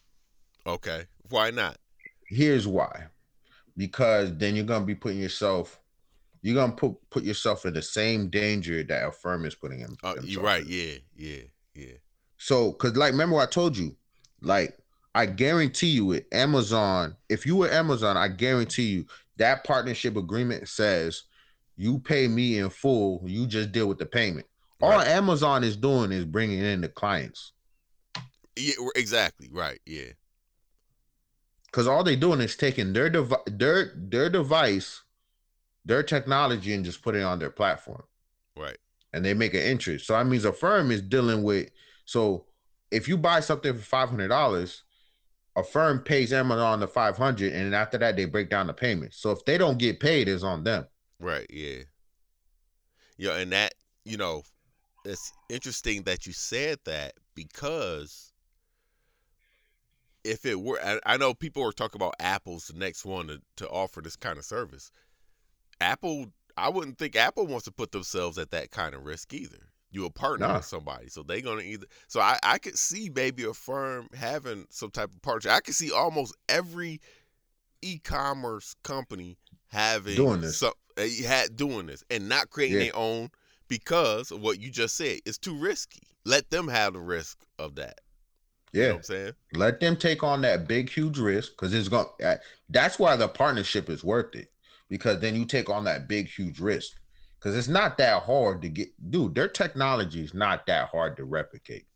okay. 0.66 1.04
Why 1.28 1.50
not? 1.50 1.76
Here's 2.28 2.66
why. 2.66 3.04
Because 3.76 4.34
then 4.38 4.56
you're 4.56 4.64
gonna 4.64 4.86
be 4.86 4.94
putting 4.94 5.18
yourself, 5.20 5.78
you're 6.46 6.54
gonna 6.54 6.72
put 6.72 6.94
put 7.10 7.24
yourself 7.24 7.66
in 7.66 7.74
the 7.74 7.82
same 7.82 8.30
danger 8.30 8.84
that 8.84 9.08
Affirm 9.08 9.44
is 9.44 9.56
putting 9.56 9.80
him. 9.80 9.96
uh, 10.04 10.14
you're 10.22 10.42
right 10.44 10.62
in. 10.64 10.68
yeah 10.68 10.94
yeah 11.16 11.42
yeah 11.74 11.92
So, 12.38 12.72
cause 12.74 12.96
like, 12.96 13.10
remember 13.10 13.34
what 13.34 13.48
I 13.48 13.50
told 13.50 13.76
you, 13.76 13.96
like, 14.40 14.78
I 15.12 15.26
guarantee 15.26 15.88
you, 15.88 16.06
with 16.06 16.24
Amazon, 16.32 17.16
if 17.28 17.46
you 17.46 17.56
were 17.56 17.70
Amazon, 17.70 18.16
I 18.16 18.28
guarantee 18.28 18.84
you 18.84 19.06
that 19.38 19.64
partnership 19.64 20.16
agreement 20.16 20.68
says 20.68 21.24
you 21.76 21.98
pay 21.98 22.28
me 22.28 22.58
in 22.58 22.70
full, 22.70 23.22
you 23.26 23.46
just 23.46 23.72
deal 23.72 23.88
with 23.88 23.98
the 23.98 24.06
payment. 24.06 24.46
All 24.80 24.90
Right. 24.90 25.08
Amazon 25.08 25.64
is 25.64 25.76
doing 25.76 26.12
is 26.12 26.24
bringing 26.24 26.60
in 26.60 26.80
the 26.80 26.88
clients, 26.88 27.52
yeah 28.56 28.74
exactly 28.94 29.48
right 29.52 29.80
yeah 29.84 30.12
cause 31.72 31.86
all 31.86 32.02
they're 32.04 32.16
doing 32.16 32.40
is 32.40 32.56
taking 32.56 32.92
their 32.92 33.10
devi- 33.10 33.34
their 33.46 33.92
their 33.96 34.30
device, 34.30 35.02
their 35.86 36.02
technology, 36.02 36.74
and 36.74 36.84
just 36.84 37.00
put 37.02 37.14
it 37.14 37.22
on 37.22 37.38
their 37.38 37.50
platform. 37.50 38.02
right 38.56 38.76
and 39.12 39.24
they 39.24 39.32
make 39.32 39.54
an 39.54 39.60
interest. 39.62 40.06
So 40.06 40.12
that 40.12 40.26
means 40.26 40.44
Affirm 40.44 40.90
is 40.90 41.00
dealing 41.00 41.42
with. 41.42 41.70
So 42.04 42.44
if 42.90 43.08
you 43.08 43.16
buy 43.16 43.40
something 43.40 43.72
for 43.72 43.80
five 43.82 44.10
hundred 44.10 44.28
dollars, 44.28 44.82
Affirm 45.56 46.00
pays 46.00 46.32
Amazon 46.34 46.80
the 46.80 46.88
five 46.88 47.16
hundred, 47.16 47.54
and 47.54 47.74
after 47.74 47.96
that 47.98 48.16
they 48.16 48.26
break 48.26 48.50
down 48.50 48.66
the 48.66 48.74
payment. 48.74 49.14
So 49.14 49.30
if 49.30 49.42
they 49.46 49.56
don't 49.56 49.78
get 49.78 50.00
paid, 50.00 50.28
it's 50.28 50.42
on 50.42 50.64
them. 50.64 50.86
right 51.18 51.46
yeah 51.48 51.84
yeah 53.16 53.38
and 53.38 53.52
that 53.52 53.72
you 54.04 54.18
know 54.18 54.42
it's 55.06 55.32
interesting 55.48 56.02
that 56.02 56.26
you 56.26 56.32
said 56.34 56.78
that 56.84 57.14
because 57.34 58.32
if 60.24 60.44
it 60.44 60.60
were 60.60 60.78
I, 60.84 60.98
I 61.06 61.16
know 61.16 61.32
people 61.32 61.62
are 61.62 61.72
talking 61.72 61.98
about 61.98 62.14
apple's 62.20 62.66
the 62.66 62.78
next 62.78 63.04
one 63.06 63.28
to, 63.28 63.40
to 63.56 63.68
offer 63.68 64.00
this 64.02 64.16
kind 64.16 64.36
of 64.38 64.44
service 64.44 64.90
apple 65.80 66.26
i 66.56 66.68
wouldn't 66.68 66.98
think 66.98 67.16
apple 67.16 67.46
wants 67.46 67.64
to 67.64 67.72
put 67.72 67.92
themselves 67.92 68.38
at 68.38 68.50
that 68.50 68.70
kind 68.70 68.94
of 68.94 69.04
risk 69.04 69.32
either 69.34 69.58
you 69.90 70.04
a 70.04 70.10
partner 70.10 70.46
Nah. 70.48 70.56
with 70.56 70.64
somebody 70.64 71.08
so 71.08 71.22
they're 71.22 71.40
gonna 71.40 71.62
either 71.62 71.86
so 72.08 72.20
I, 72.20 72.38
I 72.42 72.58
could 72.58 72.76
see 72.78 73.10
maybe 73.14 73.44
Affirm 73.44 74.08
having 74.14 74.66
some 74.70 74.90
type 74.90 75.10
of 75.14 75.22
partnership 75.22 75.52
i 75.52 75.60
could 75.60 75.74
see 75.74 75.92
almost 75.92 76.36
every 76.48 77.00
e-commerce 77.82 78.74
company 78.82 79.38
having 79.68 80.16
Doing 80.16 80.40
this. 80.40 80.58
some, 80.58 80.72
uh, 80.98 81.04
had 81.26 81.56
doing 81.56 81.86
this 81.86 82.02
and 82.10 82.28
not 82.28 82.50
creating 82.50 82.78
Yeah. 82.78 82.84
their 82.86 82.96
own 82.96 83.30
because 83.68 84.30
of 84.30 84.40
what 84.40 84.58
you 84.60 84.70
just 84.70 84.96
said 84.96 85.18
it's 85.26 85.38
too 85.38 85.56
risky 85.58 86.02
let 86.24 86.48
them 86.50 86.68
have 86.68 86.94
the 86.94 87.00
risk 87.00 87.38
of 87.58 87.74
that 87.76 88.00
you 88.72 88.80
know 88.80 88.86
Yeah, 88.86 88.92
what 88.92 88.96
i'm 88.98 89.02
saying 89.04 89.32
let 89.54 89.80
them 89.80 89.96
take 89.96 90.22
on 90.22 90.40
that 90.42 90.66
big, 90.66 90.90
huge 90.90 91.18
risk 91.18 91.52
because 91.52 91.72
it's 91.72 91.88
going. 91.88 92.06
to 92.20 92.40
That's 92.68 92.98
why 92.98 93.16
the 93.16 93.28
partnership 93.28 93.88
is 93.88 94.02
worth 94.04 94.34
it 94.34 94.50
because 94.88 95.20
then 95.20 95.34
you 95.34 95.44
take 95.44 95.68
on 95.68 95.84
that 95.84 96.08
big, 96.08 96.28
huge 96.28 96.60
risk 96.60 96.96
because 97.38 97.56
it's 97.56 97.68
not 97.68 97.98
that 97.98 98.22
hard 98.22 98.62
to 98.62 98.68
get. 98.68 98.88
Dude, 99.10 99.34
their 99.34 99.48
technology 99.48 100.22
is 100.22 100.34
not 100.34 100.66
that 100.66 100.88
hard 100.88 101.16
to 101.16 101.24
replicate. 101.24 101.86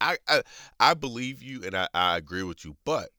I, 0.00 0.16
I 0.28 0.42
I 0.78 0.94
believe 0.94 1.42
you 1.42 1.62
and 1.64 1.76
I, 1.76 1.88
I 1.92 2.16
agree 2.16 2.42
with 2.42 2.64
you, 2.64 2.76
but 2.84 3.10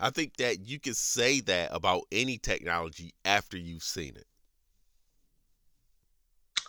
I 0.00 0.10
think 0.10 0.36
that 0.38 0.66
you 0.66 0.80
can 0.80 0.94
say 0.94 1.40
that 1.42 1.70
about 1.72 2.02
any 2.10 2.38
technology 2.38 3.14
after 3.24 3.56
you've 3.56 3.84
seen 3.84 4.16
it. 4.16 4.26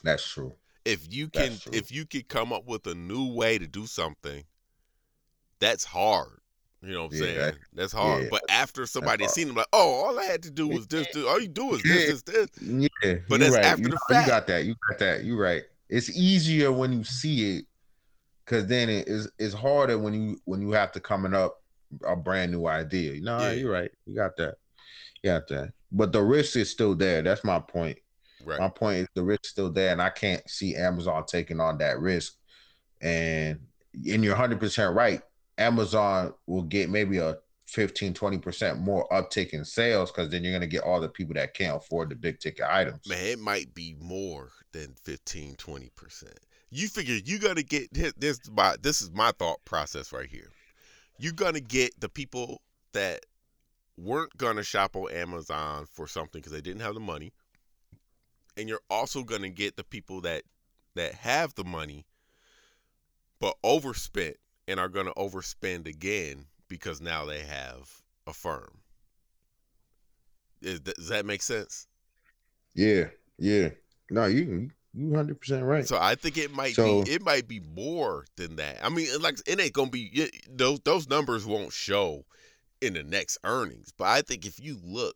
That's 0.03 0.25
true. 0.25 0.53
If 0.85 1.11
you 1.11 1.29
can 1.29 1.53
if 1.73 1.91
you 1.91 2.05
can 2.05 2.23
come 2.23 2.53
up 2.53 2.65
with 2.65 2.85
a 2.85 2.93
new 2.93 3.33
way 3.33 3.57
to 3.57 3.65
do 3.65 3.87
something, 3.87 4.43
that's 5.59 5.83
hard. 5.85 6.41
You 6.85 6.93
know 6.93 7.03
what 7.05 7.13
I'm 7.13 7.17
Yeah, 7.17 7.23
saying? 7.23 7.37
that- 7.39 7.55
that's 7.73 7.93
hard. 7.93 8.23
yeah, 8.23 8.29
but 8.29 8.43
after 8.49 8.85
somebody 8.85 9.23
hard. 9.23 9.33
seen 9.33 9.47
them, 9.47 9.55
like, 9.55 9.67
oh, 9.73 9.93
all 10.05 10.19
I 10.19 10.23
had 10.25 10.43
to 10.43 10.51
do 10.51 10.67
was 10.67 10.85
this. 10.87 11.07
this 11.13 11.25
all 11.25 11.39
you 11.39 11.47
do 11.47 11.73
is 11.75 11.81
this, 11.83 12.21
this, 12.21 12.49
this. 12.49 12.49
Yeah, 12.61 13.15
But 13.27 13.39
that's 13.39 13.55
right. 13.55 13.65
after 13.65 13.81
you, 13.83 13.89
the 13.89 13.97
you 14.09 14.27
got 14.27 14.47
that. 14.47 14.65
You 14.65 14.75
got 14.89 14.99
that. 14.99 15.23
You're 15.23 15.41
right. 15.41 15.63
It's 15.89 16.09
easier 16.15 16.71
when 16.71 16.93
you 16.93 17.03
see 17.03 17.57
it, 17.57 17.65
because 18.45 18.67
then 18.67 18.89
it 18.89 19.07
is 19.07 19.29
it's 19.39 19.53
harder 19.53 19.97
when 19.97 20.13
you 20.13 20.39
when 20.45 20.61
you 20.61 20.71
have 20.71 20.91
to 20.93 20.99
coming 20.99 21.33
up 21.33 21.55
a 22.05 22.15
brand 22.15 22.51
new 22.51 22.67
idea. 22.67 23.19
No, 23.21 23.39
Yeah. 23.39 23.51
you're 23.53 23.71
right. 23.71 23.91
You 24.05 24.15
got 24.15 24.35
that. 24.37 24.55
You 25.23 25.31
got 25.31 25.47
that. 25.49 25.73
But 25.91 26.11
the 26.11 26.21
risk 26.21 26.55
is 26.57 26.69
still 26.69 26.93
there. 26.95 27.21
That's 27.21 27.43
my 27.43 27.59
point. 27.59 27.97
Right. 28.43 28.59
My 28.59 28.69
point 28.69 28.97
is 28.97 29.07
the 29.15 29.23
risk 29.23 29.45
is 29.45 29.51
still 29.51 29.71
there, 29.71 29.91
and 29.91 30.01
I 30.01 30.09
can't 30.11 30.47
see 30.49 30.75
Amazon 30.75 31.23
taking 31.27 31.59
on 31.59 31.77
that 31.79 31.99
risk. 31.99 32.33
And 33.01 33.59
and 33.93 34.23
you're 34.23 34.33
100 34.33 34.59
percent 34.59 34.93
right. 34.95 35.21
Amazon 35.57 36.33
will 36.47 36.63
get 36.63 36.89
maybe 36.89 37.17
a 37.17 37.37
15, 37.67 38.13
20 38.13 38.37
percent 38.37 38.79
more 38.79 39.07
uptick 39.09 39.49
in 39.49 39.65
sales 39.65 40.11
because 40.11 40.29
then 40.29 40.43
you're 40.43 40.53
gonna 40.53 40.67
get 40.67 40.83
all 40.83 41.01
the 41.01 41.09
people 41.09 41.33
that 41.33 41.53
can't 41.53 41.77
afford 41.77 42.09
the 42.09 42.15
big 42.15 42.39
ticket 42.39 42.65
items. 42.69 43.07
Man, 43.07 43.25
it 43.25 43.39
might 43.39 43.73
be 43.73 43.95
more 43.99 44.51
than 44.71 44.93
15, 45.03 45.55
20 45.55 45.91
percent. 45.95 46.39
You 46.69 46.87
figure 46.87 47.15
you 47.23 47.39
gotta 47.39 47.63
get 47.63 47.93
this. 47.93 48.13
This 48.17 48.39
is 48.39 48.51
my 48.51 48.75
this 48.81 49.01
is 49.01 49.11
my 49.11 49.31
thought 49.31 49.63
process 49.65 50.11
right 50.13 50.29
here. 50.29 50.51
You're 51.17 51.33
gonna 51.33 51.61
get 51.61 51.99
the 51.99 52.09
people 52.09 52.61
that 52.93 53.25
weren't 53.97 54.35
gonna 54.37 54.63
shop 54.63 54.95
on 54.95 55.11
Amazon 55.11 55.87
for 55.91 56.07
something 56.07 56.41
because 56.41 56.51
they 56.51 56.61
didn't 56.61 56.81
have 56.81 56.93
the 56.93 56.99
money, 56.99 57.33
and 58.57 58.69
you're 58.69 58.81
also 58.89 59.23
gonna 59.23 59.49
get 59.49 59.75
the 59.75 59.83
people 59.83 60.21
that 60.21 60.43
that 60.95 61.13
have 61.15 61.55
the 61.55 61.63
money 61.63 62.05
but 63.39 63.57
overspent 63.63 64.37
and 64.67 64.79
are 64.79 64.89
gonna 64.89 65.13
overspend 65.13 65.87
again 65.87 66.45
because 66.67 67.01
now 67.01 67.25
they 67.25 67.39
have 67.41 67.89
Affirm. 68.27 68.79
Is, 70.61 70.79
does 70.79 71.09
that 71.09 71.25
make 71.25 71.41
sense? 71.41 71.87
Yeah, 72.73 73.05
yeah. 73.37 73.69
No, 74.09 74.25
you 74.25 74.69
you 74.93 75.13
hundred 75.13 75.39
percent 75.39 75.63
right. 75.63 75.87
So 75.87 75.97
I 75.99 76.15
think 76.15 76.37
it 76.37 76.51
might 76.51 76.75
So- 76.75 77.03
be 77.03 77.11
it 77.11 77.21
might 77.21 77.47
be 77.47 77.59
more 77.59 78.25
than 78.37 78.55
that. 78.57 78.83
I 78.83 78.89
mean, 78.89 79.07
like 79.21 79.37
it 79.45 79.59
ain't 79.59 79.73
gonna 79.73 79.89
be 79.89 80.05
it, 80.13 80.57
those 80.57 80.79
those 80.81 81.07
numbers 81.09 81.45
won't 81.45 81.73
show 81.73 82.25
in 82.81 82.93
the 82.93 83.03
next 83.03 83.37
earnings. 83.43 83.91
But 83.95 84.05
I 84.05 84.21
think 84.21 84.45
if 84.45 84.59
you 84.59 84.79
look 84.83 85.15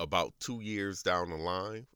about 0.00 0.32
two 0.40 0.60
years 0.60 1.02
down 1.02 1.30
the 1.30 1.36
line, 1.36 1.86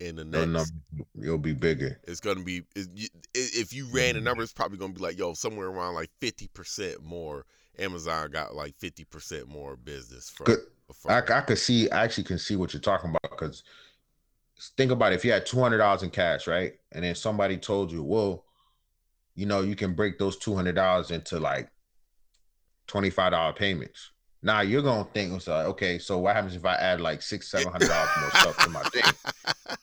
in 0.00 0.16
the 0.16 0.24
next, 0.24 0.72
no, 0.96 1.04
it'll 1.22 1.38
be 1.38 1.52
bigger. 1.54 2.00
it's 2.04 2.20
gonna 2.20 2.42
be 2.42 2.62
is- 2.74 2.88
you- 2.94 3.08
i- 3.14 3.28
if 3.54 3.72
you 3.72 3.86
ran 3.86 4.14
the 4.14 4.20
Mhm. 4.20 4.24
number, 4.24 4.42
it's 4.42 4.52
probably 4.52 4.78
gonna 4.78 4.92
be 4.92 5.00
like 5.00 5.16
yo 5.18 5.34
somewhere 5.34 5.68
around 5.68 5.94
like 5.94 6.10
fifty 6.20 6.48
percent 6.48 7.02
more. 7.02 7.46
Amazon 7.78 8.30
got 8.30 8.54
like 8.54 8.76
fifty 8.78 9.04
percent 9.04 9.48
more 9.48 9.76
business 9.76 10.30
from. 10.30 10.46
Good. 10.46 10.60
from 10.92 11.12
I, 11.12 11.18
I 11.38 11.40
could 11.40 11.58
see, 11.58 11.90
I 11.90 12.04
actually 12.04 12.24
can 12.24 12.38
see 12.38 12.56
what 12.56 12.72
you're 12.72 12.80
talking 12.80 13.10
about 13.10 13.30
because 13.30 13.62
think 14.76 14.90
about 14.92 15.12
it. 15.12 15.16
If 15.16 15.24
you 15.24 15.32
had 15.32 15.46
two 15.46 15.58
hundred 15.60 15.78
dollars 15.78 16.02
in 16.02 16.10
cash, 16.10 16.46
right, 16.46 16.78
and 16.92 17.04
then 17.04 17.14
somebody 17.14 17.56
told 17.56 17.90
you, 17.90 18.02
well, 18.02 18.44
you 19.34 19.46
know, 19.46 19.62
you 19.62 19.74
can 19.76 19.94
break 19.94 20.18
those 20.18 20.36
two 20.36 20.54
hundred 20.54 20.74
dollars 20.74 21.10
into 21.10 21.40
like 21.40 21.70
twenty 22.86 23.10
five 23.10 23.32
dollar 23.32 23.52
payments. 23.52 24.10
Now 24.44 24.60
you're 24.60 24.82
gonna 24.82 25.08
think 25.14 25.32
like, 25.48 25.66
okay, 25.68 25.98
so 25.98 26.18
what 26.18 26.36
happens 26.36 26.54
if 26.54 26.66
I 26.66 26.74
add 26.74 27.00
like 27.00 27.22
six, 27.22 27.50
seven 27.50 27.72
hundred 27.72 27.88
dollars 27.88 28.10
more 28.20 28.30
stuff 28.30 28.58
to 28.58 28.70
my 28.70 28.82
thing? 28.82 29.02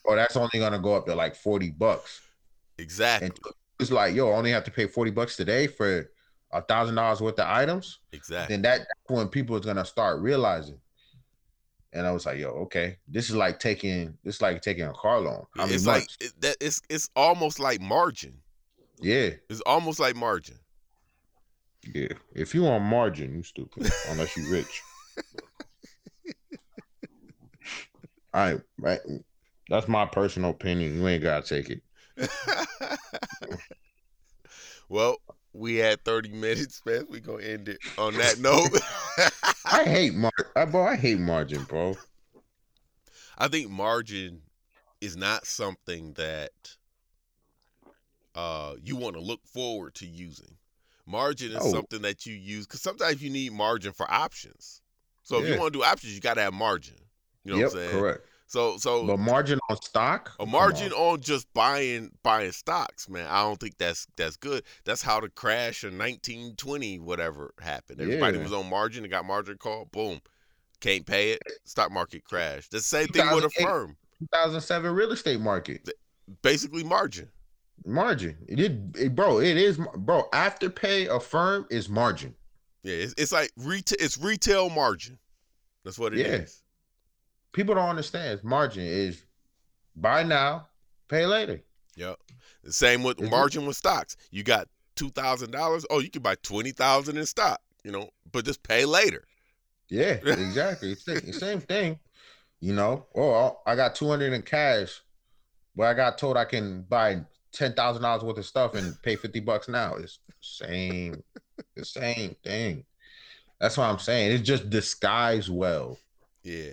Or 0.04 0.14
oh, 0.14 0.16
that's 0.16 0.36
only 0.36 0.58
gonna 0.58 0.78
go 0.78 0.94
up 0.94 1.06
to 1.06 1.14
like 1.14 1.34
forty 1.34 1.70
bucks. 1.70 2.20
exactly, 2.78 3.26
And 3.28 3.38
it's 3.80 3.90
like, 3.90 4.14
yo, 4.14 4.30
I 4.30 4.34
only 4.36 4.50
have 4.52 4.64
to 4.64 4.70
pay 4.70 4.86
forty 4.86 5.10
bucks 5.10 5.36
today 5.36 5.66
for 5.66 6.10
a 6.52 6.62
thousand 6.62 6.94
dollars 6.94 7.20
worth 7.20 7.38
of 7.38 7.48
items. 7.48 7.98
exactly. 8.12 8.54
then 8.54 8.62
that 8.62 8.78
that's 8.78 9.18
when 9.18 9.28
people 9.28 9.56
is 9.56 9.64
gonna 9.64 9.84
start 9.84 10.20
realizing. 10.20 10.78
And 11.92 12.06
I 12.06 12.12
was 12.12 12.24
like, 12.24 12.38
yo, 12.38 12.48
okay, 12.50 12.98
this 13.08 13.30
is 13.30 13.36
like 13.36 13.58
taking 13.58 14.16
this 14.22 14.36
is 14.36 14.42
like 14.42 14.62
taking 14.62 14.84
a 14.84 14.92
car 14.92 15.18
loan. 15.20 15.44
How 15.56 15.66
it's 15.66 15.86
like 15.86 16.08
it, 16.20 16.32
that. 16.40 16.56
It's 16.60 16.80
it's 16.88 17.10
almost 17.16 17.58
like 17.58 17.80
margin. 17.80 18.34
yeah, 19.00 19.30
It's 19.50 19.60
almost 19.66 19.98
like 19.98 20.14
margin. 20.14 20.58
Yeah. 21.84 22.08
If 22.34 22.54
you 22.54 22.66
on 22.66 22.82
margin, 22.82 23.34
you 23.34 23.42
stupid. 23.42 23.90
unless 24.10 24.36
you 24.36 24.50
rich. 24.50 24.82
All 28.34 28.40
right, 28.40 28.60
right. 28.78 29.00
That's 29.68 29.88
my 29.88 30.06
personal 30.06 30.50
opinion. 30.50 30.96
You 30.96 31.06
ain't 31.08 31.22
gotta 31.22 31.46
take 31.46 31.70
it. 31.70 31.82
well, 34.88 35.16
we 35.52 35.76
had 35.76 36.02
30 36.04 36.30
minutes, 36.30 36.82
man. 36.86 37.06
we 37.08 37.20
gonna 37.20 37.42
end 37.42 37.68
it 37.68 37.80
on 37.98 38.14
that 38.16 38.38
note. 38.40 38.80
I 39.66 39.84
hate 39.84 40.14
mar 40.14 40.32
I, 40.56 40.64
bro, 40.64 40.86
I 40.86 40.96
hate 40.96 41.18
margin, 41.18 41.64
bro. 41.64 41.96
I 43.36 43.48
think 43.48 43.70
margin 43.70 44.42
is 45.00 45.16
not 45.16 45.46
something 45.46 46.12
that 46.14 46.52
uh 48.34 48.74
you 48.82 48.96
want 48.96 49.14
to 49.14 49.20
look 49.20 49.40
forward 49.46 49.94
to 49.96 50.06
using. 50.06 50.56
Margin 51.06 51.50
is 51.52 51.58
Oh. 51.60 51.70
something 51.72 52.02
that 52.02 52.26
you 52.26 52.34
use 52.34 52.66
because 52.66 52.80
sometimes 52.82 53.22
you 53.22 53.30
need 53.30 53.52
margin 53.52 53.92
for 53.92 54.10
options. 54.10 54.80
So 55.22 55.42
if 55.42 55.48
you 55.48 55.58
want 55.58 55.72
to 55.72 55.78
do 55.78 55.84
options, 55.84 56.14
you 56.14 56.20
got 56.20 56.34
to 56.34 56.42
have 56.42 56.52
margin. 56.54 56.96
You 57.44 57.52
know 57.52 57.58
yep, 57.58 57.68
what 57.68 57.78
I'm 57.82 57.88
saying? 57.88 58.00
correct. 58.00 58.26
So 58.46 58.76
so 58.76 59.06
But 59.06 59.18
margin 59.18 59.58
on 59.70 59.80
stock? 59.80 60.32
a 60.38 60.44
margin 60.44 60.92
on. 60.92 61.14
on 61.14 61.20
just 61.22 61.50
buying 61.54 62.10
buying 62.22 62.52
stocks, 62.52 63.08
man. 63.08 63.26
I 63.26 63.42
don't 63.42 63.58
think 63.58 63.78
that's 63.78 64.06
that's 64.16 64.36
good. 64.36 64.64
That's 64.84 65.00
how 65.02 65.20
the 65.20 65.30
crash 65.30 65.84
in 65.84 65.96
1920 65.96 66.98
whatever 66.98 67.54
happened. 67.60 68.00
Everybody 68.00 68.36
Yeah. 68.38 68.42
was 68.44 68.52
on 68.52 68.68
margin 68.68 69.04
and 69.04 69.10
got 69.10 69.24
margin 69.24 69.56
call. 69.56 69.86
Boom, 69.86 70.20
can't 70.80 71.06
pay 71.06 71.30
it. 71.32 71.42
Stock 71.64 71.90
market 71.90 72.24
crash. 72.24 72.68
The 72.68 72.80
same 72.80 73.08
thing 73.08 73.30
with 73.34 73.44
Affirm. 73.44 73.96
2007 74.18 74.92
real 74.94 75.12
estate 75.12 75.40
market. 75.40 75.88
Basically 76.42 76.84
margin. 76.84 77.30
Margin. 77.84 78.36
It 78.48 78.56
did, 78.56 78.96
it, 78.98 79.14
bro. 79.14 79.40
It 79.40 79.56
is, 79.56 79.78
bro. 79.96 80.28
Afterpay 80.32 81.08
Affirm 81.14 81.66
is 81.70 81.88
margin. 81.88 82.34
Yeah, 82.82 82.94
it's, 82.96 83.14
it's 83.16 83.32
like 83.32 83.50
retail. 83.56 83.96
It's 84.00 84.18
retail 84.18 84.70
margin. 84.70 85.18
That's 85.84 85.98
what 85.98 86.12
it 86.14 86.20
is. 86.20 86.62
Yeah. 86.62 87.52
People 87.52 87.74
don't 87.74 87.88
understand. 87.88 88.42
Margin 88.42 88.84
is 88.84 89.22
buy 89.96 90.22
now, 90.22 90.68
pay 91.08 91.26
later. 91.26 91.60
Yep. 91.96 92.18
The 92.64 92.72
same 92.72 93.02
with 93.02 93.20
Is 93.20 93.28
it? 93.28 93.30
margin 93.30 93.66
with 93.66 93.76
stocks. 93.76 94.16
You 94.30 94.42
got 94.42 94.68
two 94.96 95.10
thousand 95.10 95.50
dollars. 95.50 95.84
Oh, 95.90 95.98
you 96.00 96.10
can 96.10 96.22
buy 96.22 96.36
twenty 96.42 96.70
thousand 96.72 97.16
in 97.16 97.26
stock. 97.26 97.60
You 97.84 97.92
know, 97.92 98.10
but 98.30 98.44
just 98.44 98.62
pay 98.62 98.84
later. 98.84 99.24
Yeah, 99.88 100.12
exactly. 100.24 100.94
The 100.94 101.32
same 101.32 101.60
thing. 101.60 101.98
You 102.60 102.72
know, 102.74 103.06
oh, 103.16 103.58
I 103.66 103.74
got 103.74 103.96
200 103.96 104.32
in 104.32 104.42
cash, 104.42 105.02
but 105.74 105.88
I 105.88 105.94
got 105.94 106.16
told 106.16 106.36
I 106.36 106.44
can 106.44 106.82
buy 106.82 107.22
ten 107.52 107.74
thousand 107.74 108.02
dollars 108.02 108.22
worth 108.22 108.38
of 108.38 108.46
stuff 108.46 108.74
and 108.74 109.00
pay 109.02 109.16
50 109.16 109.40
bucks 109.40 109.68
now. 109.68 109.94
It's 109.94 110.18
the 110.26 110.34
same, 110.40 111.22
the 111.76 111.84
same 111.84 112.36
thing. 112.44 112.84
That's 113.60 113.76
what 113.76 113.84
I'm 113.84 113.98
saying. 113.98 114.32
It's 114.32 114.46
just 114.46 114.70
disguised 114.70 115.48
well. 115.48 115.98
Yeah. 116.42 116.72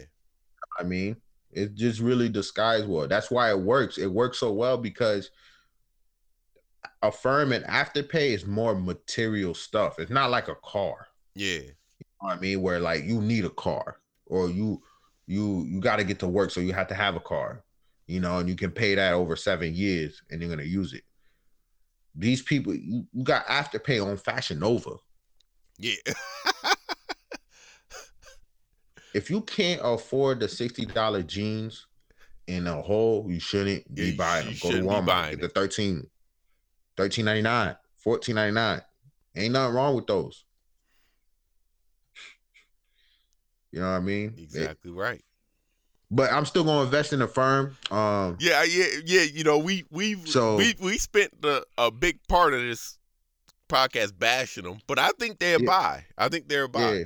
I 0.80 0.84
mean, 0.84 1.18
it 1.52 1.76
just 1.76 2.00
really 2.00 2.30
disguised 2.30 2.88
well. 2.88 3.08
That's 3.08 3.30
why 3.30 3.52
it 3.52 3.60
works. 3.60 3.98
It 3.98 4.12
works 4.12 4.40
so 4.40 4.52
well 4.52 4.78
because 4.78 5.30
Affirm 7.02 7.54
and 7.54 7.64
afterpay 7.66 8.32
is 8.32 8.46
more 8.46 8.76
material 8.76 9.54
stuff. 9.54 10.00
It's 10.00 10.12
not 10.12 10.32
like 10.32 10.50
a 10.50 10.56
car. 10.56 11.08
Yeah. 11.34 11.60
You 11.60 11.68
know 12.22 12.28
what 12.28 12.38
I 12.38 12.40
mean, 12.40 12.62
where 12.62 12.80
like 12.80 13.06
you 13.06 13.22
need 13.22 13.46
a 13.46 13.50
car 13.50 14.00
or 14.26 14.50
you 14.50 14.82
you 15.26 15.64
you 15.64 15.80
got 15.80 15.98
to 15.98 16.04
get 16.04 16.20
to 16.20 16.28
work, 16.28 16.52
so 16.52 16.60
you 16.60 16.74
have 16.74 16.88
to 16.88 16.96
have 16.96 17.16
a 17.16 17.22
car. 17.22 17.64
You 18.10 18.20
know, 18.20 18.40
and 18.40 18.50
you 18.50 18.56
can 18.56 18.72
pay 18.72 18.96
that 18.96 19.14
over 19.14 19.36
seven 19.36 19.76
years, 19.76 20.24
and 20.32 20.42
you're 20.42 20.50
gonna 20.50 20.64
use 20.64 20.94
it. 20.94 21.04
These 22.16 22.42
people, 22.42 22.74
you, 22.74 23.06
you 23.14 23.24
got 23.24 23.46
afterpay 23.46 24.04
on 24.04 24.18
Fashion 24.18 24.58
Nova. 24.58 24.96
Yeah. 25.78 25.94
if 29.14 29.30
you 29.30 29.42
can't 29.42 29.80
afford 29.84 30.40
the 30.40 30.48
sixty 30.48 30.88
dollar 30.88 31.22
jeans 31.22 31.86
in 32.48 32.66
a 32.66 32.82
hole, 32.82 33.28
you 33.30 33.40
shouldn't 33.40 33.84
Yeah, 33.94 34.06
be 34.06 34.18
buying 34.18 34.48
them. 34.48 34.56
Go 34.60 34.72
to 34.72 34.80
Walmart, 34.80 35.30
get 35.30 35.42
the 35.42 35.50
13 35.50 36.08
13.99, 36.98 37.78
14.99. 38.04 38.82
Ain't 39.36 39.54
nothing 39.54 39.76
wrong 39.76 39.96
with 39.96 40.08
those. 40.08 40.46
You 43.72 43.82
know 43.82 43.92
what 43.92 43.98
I 43.98 44.00
mean? 44.00 44.34
It- 44.36 44.42
exactly 44.42 44.90
right. 44.90 45.22
But 46.12 46.32
I'm 46.32 46.46
still 46.46 46.64
gonna 46.64 46.84
invest 46.84 47.14
in 47.14 47.20
the 47.20 47.28
firm. 47.28 47.78
Um, 47.92 48.38
Yeah, 48.40 48.64
yeah, 48.64 48.86
yeah. 49.06 49.22
You 49.22 49.44
know, 49.44 49.58
we 49.58 49.86
we 49.92 50.16
So- 50.26 50.56
we 50.58 50.76
we 50.80 50.98
spent 50.98 51.42
the, 51.42 51.66
a 51.78 51.92
big 51.92 52.20
part 52.28 52.54
of 52.54 52.62
this 52.62 52.98
podcast 53.70 54.18
bashing 54.18 54.64
them, 54.64 54.80
but 54.88 54.98
I 55.00 55.10
think 55.20 55.40
they're 55.40 55.60
Yeah. 55.60 55.66
buy. 55.68 56.06
I 56.18 56.30
think 56.30 56.48
they're 56.50 56.68
buy. 56.68 56.94
yeah. 56.94 57.04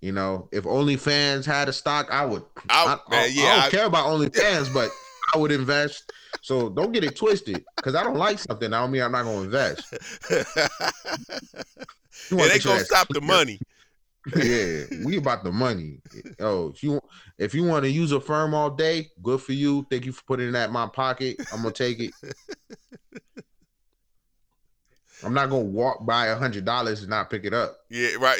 You 0.00 0.12
know, 0.12 0.48
if 0.52 0.64
OnlyFans 0.64 1.44
had 1.46 1.68
a 1.68 1.72
stock, 1.72 2.08
I 2.10 2.24
would. 2.24 2.42
I- 2.68 2.84
I, 2.84 3.10
man, 3.10 3.22
I- 3.24 3.26
yeah, 3.26 3.42
I 3.44 3.54
don't 3.56 3.64
I- 3.64 3.70
care 3.70 3.84
about 3.86 4.06
OnlyFans, 4.10 4.72
but 4.72 4.90
I 5.34 5.38
would 5.38 5.52
invest. 5.52 6.12
So 6.42 6.68
don't 6.68 6.92
get 6.92 7.02
it 7.02 7.16
twisted, 7.16 7.64
because 7.76 7.94
I 7.94 8.04
don't 8.04 8.16
like 8.18 8.38
something. 8.38 8.72
I 8.72 8.80
don't 8.80 8.90
mean 8.92 9.02
I'm 9.02 9.10
not 9.12 9.24
gonna 9.24 9.42
invest. 9.42 9.92
You 12.30 12.38
it 12.40 12.52
ain't 12.54 12.64
gonna 12.64 12.84
stop 12.84 13.08
the 13.10 13.20
money. 13.20 13.60
Yeah, 14.34 14.84
we 15.04 15.18
about 15.18 15.44
the 15.44 15.52
money. 15.52 16.00
Oh, 16.40 16.70
if 16.70 16.82
you 16.82 17.00
if 17.38 17.54
you 17.54 17.64
want 17.64 17.84
to 17.84 17.90
use 17.90 18.12
Affirm 18.12 18.54
all 18.54 18.70
day, 18.70 19.08
good 19.22 19.40
for 19.40 19.52
you. 19.52 19.86
Thank 19.90 20.04
you 20.06 20.12
for 20.12 20.24
putting 20.24 20.52
that 20.52 20.68
in 20.68 20.72
my 20.72 20.86
pocket. 20.86 21.36
I'm 21.52 21.62
gonna 21.62 21.72
take 21.72 22.00
it. 22.00 22.12
I'm 25.24 25.32
not 25.32 25.48
gonna 25.48 25.64
walk 25.64 26.04
by 26.04 26.26
a 26.26 26.36
hundred 26.36 26.64
dollars 26.64 27.00
and 27.00 27.10
not 27.10 27.30
pick 27.30 27.44
it 27.44 27.54
up. 27.54 27.78
Yeah, 27.88 28.16
right. 28.18 28.38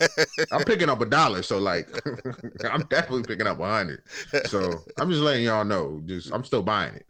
I'm 0.52 0.64
picking 0.64 0.88
up 0.88 1.00
a 1.00 1.06
dollar, 1.06 1.42
so 1.42 1.58
like 1.58 1.88
I'm 2.70 2.82
definitely 2.82 3.22
picking 3.22 3.46
up 3.46 3.60
a 3.60 3.66
hundred. 3.66 4.02
So 4.46 4.84
I'm 4.98 5.10
just 5.10 5.22
letting 5.22 5.44
y'all 5.44 5.64
know. 5.64 6.02
Just 6.04 6.32
I'm 6.32 6.44
still 6.44 6.62
buying 6.62 6.94
it. 6.96 7.06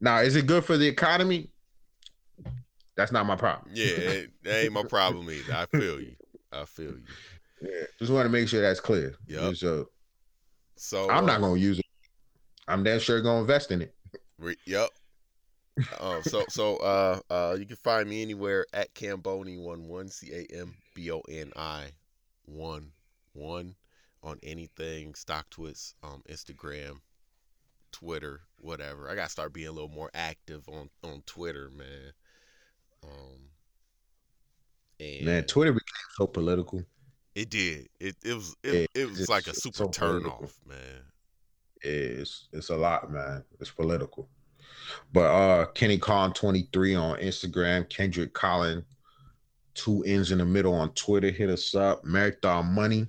Now, 0.00 0.18
is 0.18 0.36
it 0.36 0.46
good 0.46 0.64
for 0.64 0.76
the 0.76 0.86
economy? 0.86 1.50
That's 2.96 3.12
not 3.12 3.26
my 3.26 3.36
problem. 3.36 3.70
yeah, 3.74 4.22
that 4.42 4.64
ain't 4.64 4.72
my 4.72 4.82
problem 4.82 5.30
either. 5.30 5.54
I 5.54 5.66
feel 5.66 6.00
you. 6.00 6.16
I 6.52 6.64
feel 6.64 6.92
you. 6.92 7.02
Yeah, 7.60 7.84
just 7.98 8.12
want 8.12 8.26
to 8.26 8.30
make 8.30 8.48
sure 8.48 8.60
that's 8.60 8.80
clear. 8.80 9.14
Yeah. 9.26 9.52
So 9.52 9.88
So 10.76 11.10
I'm 11.10 11.24
uh, 11.24 11.26
not 11.26 11.40
gonna 11.40 11.58
use 11.58 11.78
it. 11.78 11.84
I'm 12.68 12.84
damn 12.84 13.00
sure 13.00 13.20
gonna 13.20 13.40
invest 13.40 13.70
in 13.70 13.82
it. 13.82 13.94
Re- 14.38 14.56
Yep. 14.66 14.90
um, 16.00 16.22
so 16.22 16.44
so 16.48 16.76
uh 16.78 17.20
uh 17.30 17.56
you 17.58 17.64
can 17.64 17.76
find 17.76 18.08
me 18.08 18.22
anywhere 18.22 18.66
at 18.72 18.92
Camboni 18.94 19.58
one 19.58 19.88
one 19.88 20.08
C 20.08 20.32
A 20.32 20.60
M 20.60 20.74
B 20.94 21.10
O 21.10 21.20
N 21.28 21.52
I 21.56 21.90
one 22.44 22.92
one 23.32 23.74
on 24.22 24.38
anything 24.42 25.12
StockTwits 25.12 25.94
um 26.02 26.22
Instagram 26.28 27.00
Twitter 27.92 28.40
whatever 28.58 29.08
I 29.08 29.14
gotta 29.14 29.30
start 29.30 29.52
being 29.52 29.68
a 29.68 29.72
little 29.72 29.88
more 29.88 30.10
active 30.14 30.68
on 30.68 30.90
on 31.04 31.22
Twitter 31.26 31.70
man 31.70 32.12
um 33.04 33.50
and 35.00 35.24
Man, 35.24 35.44
Twitter 35.44 35.72
became 35.72 36.10
so 36.16 36.26
political. 36.26 36.82
it 37.34 37.50
did 37.50 37.88
it 38.00 38.16
it 38.24 38.34
was 38.34 38.56
it, 38.62 38.74
Yeah, 38.94 39.02
it 39.02 39.10
was 39.10 39.28
like 39.28 39.46
a 39.46 39.54
so 39.54 39.70
super 39.70 39.90
turn 39.90 40.22
political. 40.22 40.44
off 40.44 40.58
man 40.66 41.02
It's 41.80 42.48
it's 42.52 42.70
a 42.70 42.76
lot, 42.76 43.10
man. 43.12 43.44
It's 43.60 43.70
political. 43.70 44.28
But 45.12 45.24
uh 45.26 45.66
Kenny 45.66 45.98
Con 45.98 46.32
23 46.32 46.94
on 46.94 47.18
Instagram, 47.20 47.88
Kendrick 47.88 48.32
Collin 48.34 48.84
two 49.74 50.02
ends 50.04 50.32
in 50.32 50.38
the 50.38 50.44
middle 50.44 50.74
on 50.74 50.92
Twitter. 50.94 51.30
Hit 51.30 51.50
us 51.50 51.74
up. 51.76 52.04
Marathon 52.04 52.66
Money. 52.74 53.06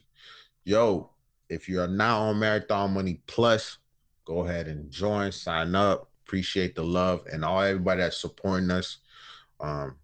Yo, 0.65 1.09
if 1.49 1.67
you're 1.67 1.87
not 1.87 2.19
on 2.19 2.37
Marathon 2.39 2.93
Money 2.93 3.21
Plus, 3.25 3.79
go 4.25 4.45
ahead 4.45 4.67
and 4.67 4.91
join, 4.91 5.31
sign 5.31 5.73
up. 5.73 6.11
Appreciate 6.27 6.75
the 6.75 6.83
love 6.83 7.25
and 7.31 7.43
all 7.43 7.59
everybody 7.61 8.01
that's 8.01 8.21
supporting 8.21 8.69
us. 8.69 8.97
Um, 9.59 9.95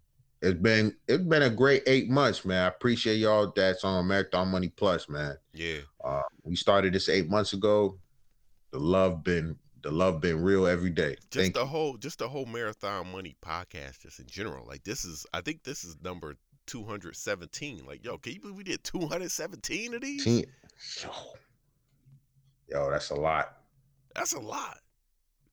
it's 0.42 0.60
been 0.60 0.94
it's 1.08 1.24
been 1.24 1.42
a 1.42 1.50
great 1.50 1.82
eight 1.86 2.08
months, 2.08 2.44
man. 2.44 2.64
I 2.64 2.68
appreciate 2.68 3.16
y'all 3.16 3.52
that's 3.54 3.84
on 3.84 4.06
Marathon 4.06 4.48
Money 4.48 4.68
Plus, 4.68 5.08
man. 5.08 5.36
Yeah. 5.52 5.78
Uh, 6.04 6.22
we 6.44 6.56
started 6.56 6.92
this 6.92 7.08
eight 7.08 7.28
months 7.28 7.52
ago. 7.52 7.98
The 8.72 8.78
love 8.78 9.24
been 9.24 9.56
the 9.82 9.90
love 9.90 10.20
been 10.20 10.42
real 10.42 10.66
every 10.66 10.90
day. 10.90 11.14
Just 11.14 11.32
Thank 11.32 11.54
the 11.54 11.60
you. 11.60 11.66
whole 11.66 11.96
just 11.96 12.18
the 12.18 12.28
whole 12.28 12.46
marathon 12.46 13.10
money 13.12 13.36
podcast 13.44 14.00
just 14.00 14.18
in 14.18 14.26
general. 14.26 14.66
Like 14.66 14.84
this 14.84 15.04
is 15.04 15.26
I 15.32 15.40
think 15.40 15.62
this 15.62 15.84
is 15.84 15.96
number 16.02 16.36
217. 16.66 17.84
Like, 17.86 18.04
yo, 18.04 18.18
can 18.18 18.32
you 18.32 18.40
believe 18.40 18.56
we 18.56 18.64
did 18.64 18.82
217 18.84 19.94
of 19.94 20.00
these? 20.00 20.26
Yo. 20.26 21.10
Yo, 22.68 22.90
that's 22.90 23.10
a 23.10 23.14
lot. 23.14 23.58
That's 24.14 24.32
a 24.32 24.40
lot. 24.40 24.78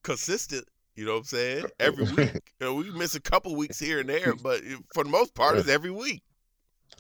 Consistent, 0.02 0.68
you 0.96 1.06
know 1.06 1.14
what 1.14 1.20
I'm 1.20 1.24
saying? 1.26 1.66
Every 1.80 2.06
week. 2.06 2.54
You 2.60 2.68
know, 2.68 2.74
we 2.76 2.92
miss 2.92 3.16
a 3.16 3.22
couple 3.22 3.56
weeks 3.56 3.80
here 3.80 4.00
and 4.00 4.10
there, 4.10 4.36
but 4.36 4.62
for 4.94 5.04
the 5.04 5.10
most 5.10 5.34
part, 5.34 5.58
it's 5.58 5.70
every 5.70 5.92
week. 5.92 6.24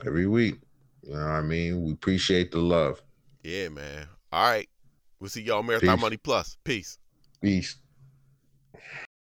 Every 0.05 0.27
week. 0.27 0.59
You 1.03 1.13
know 1.13 1.19
what 1.19 1.25
I 1.25 1.41
mean? 1.41 1.83
We 1.83 1.91
appreciate 1.91 2.51
the 2.51 2.59
love. 2.59 3.01
Yeah, 3.43 3.69
man. 3.69 4.07
All 4.31 4.49
right. 4.49 4.69
We'll 5.19 5.29
see 5.29 5.41
y'all 5.41 5.63
Marathon 5.63 5.95
Peace. 5.95 6.01
Money 6.01 6.17
Plus. 6.17 6.57
Peace. 6.63 6.97
Peace. 7.41 7.77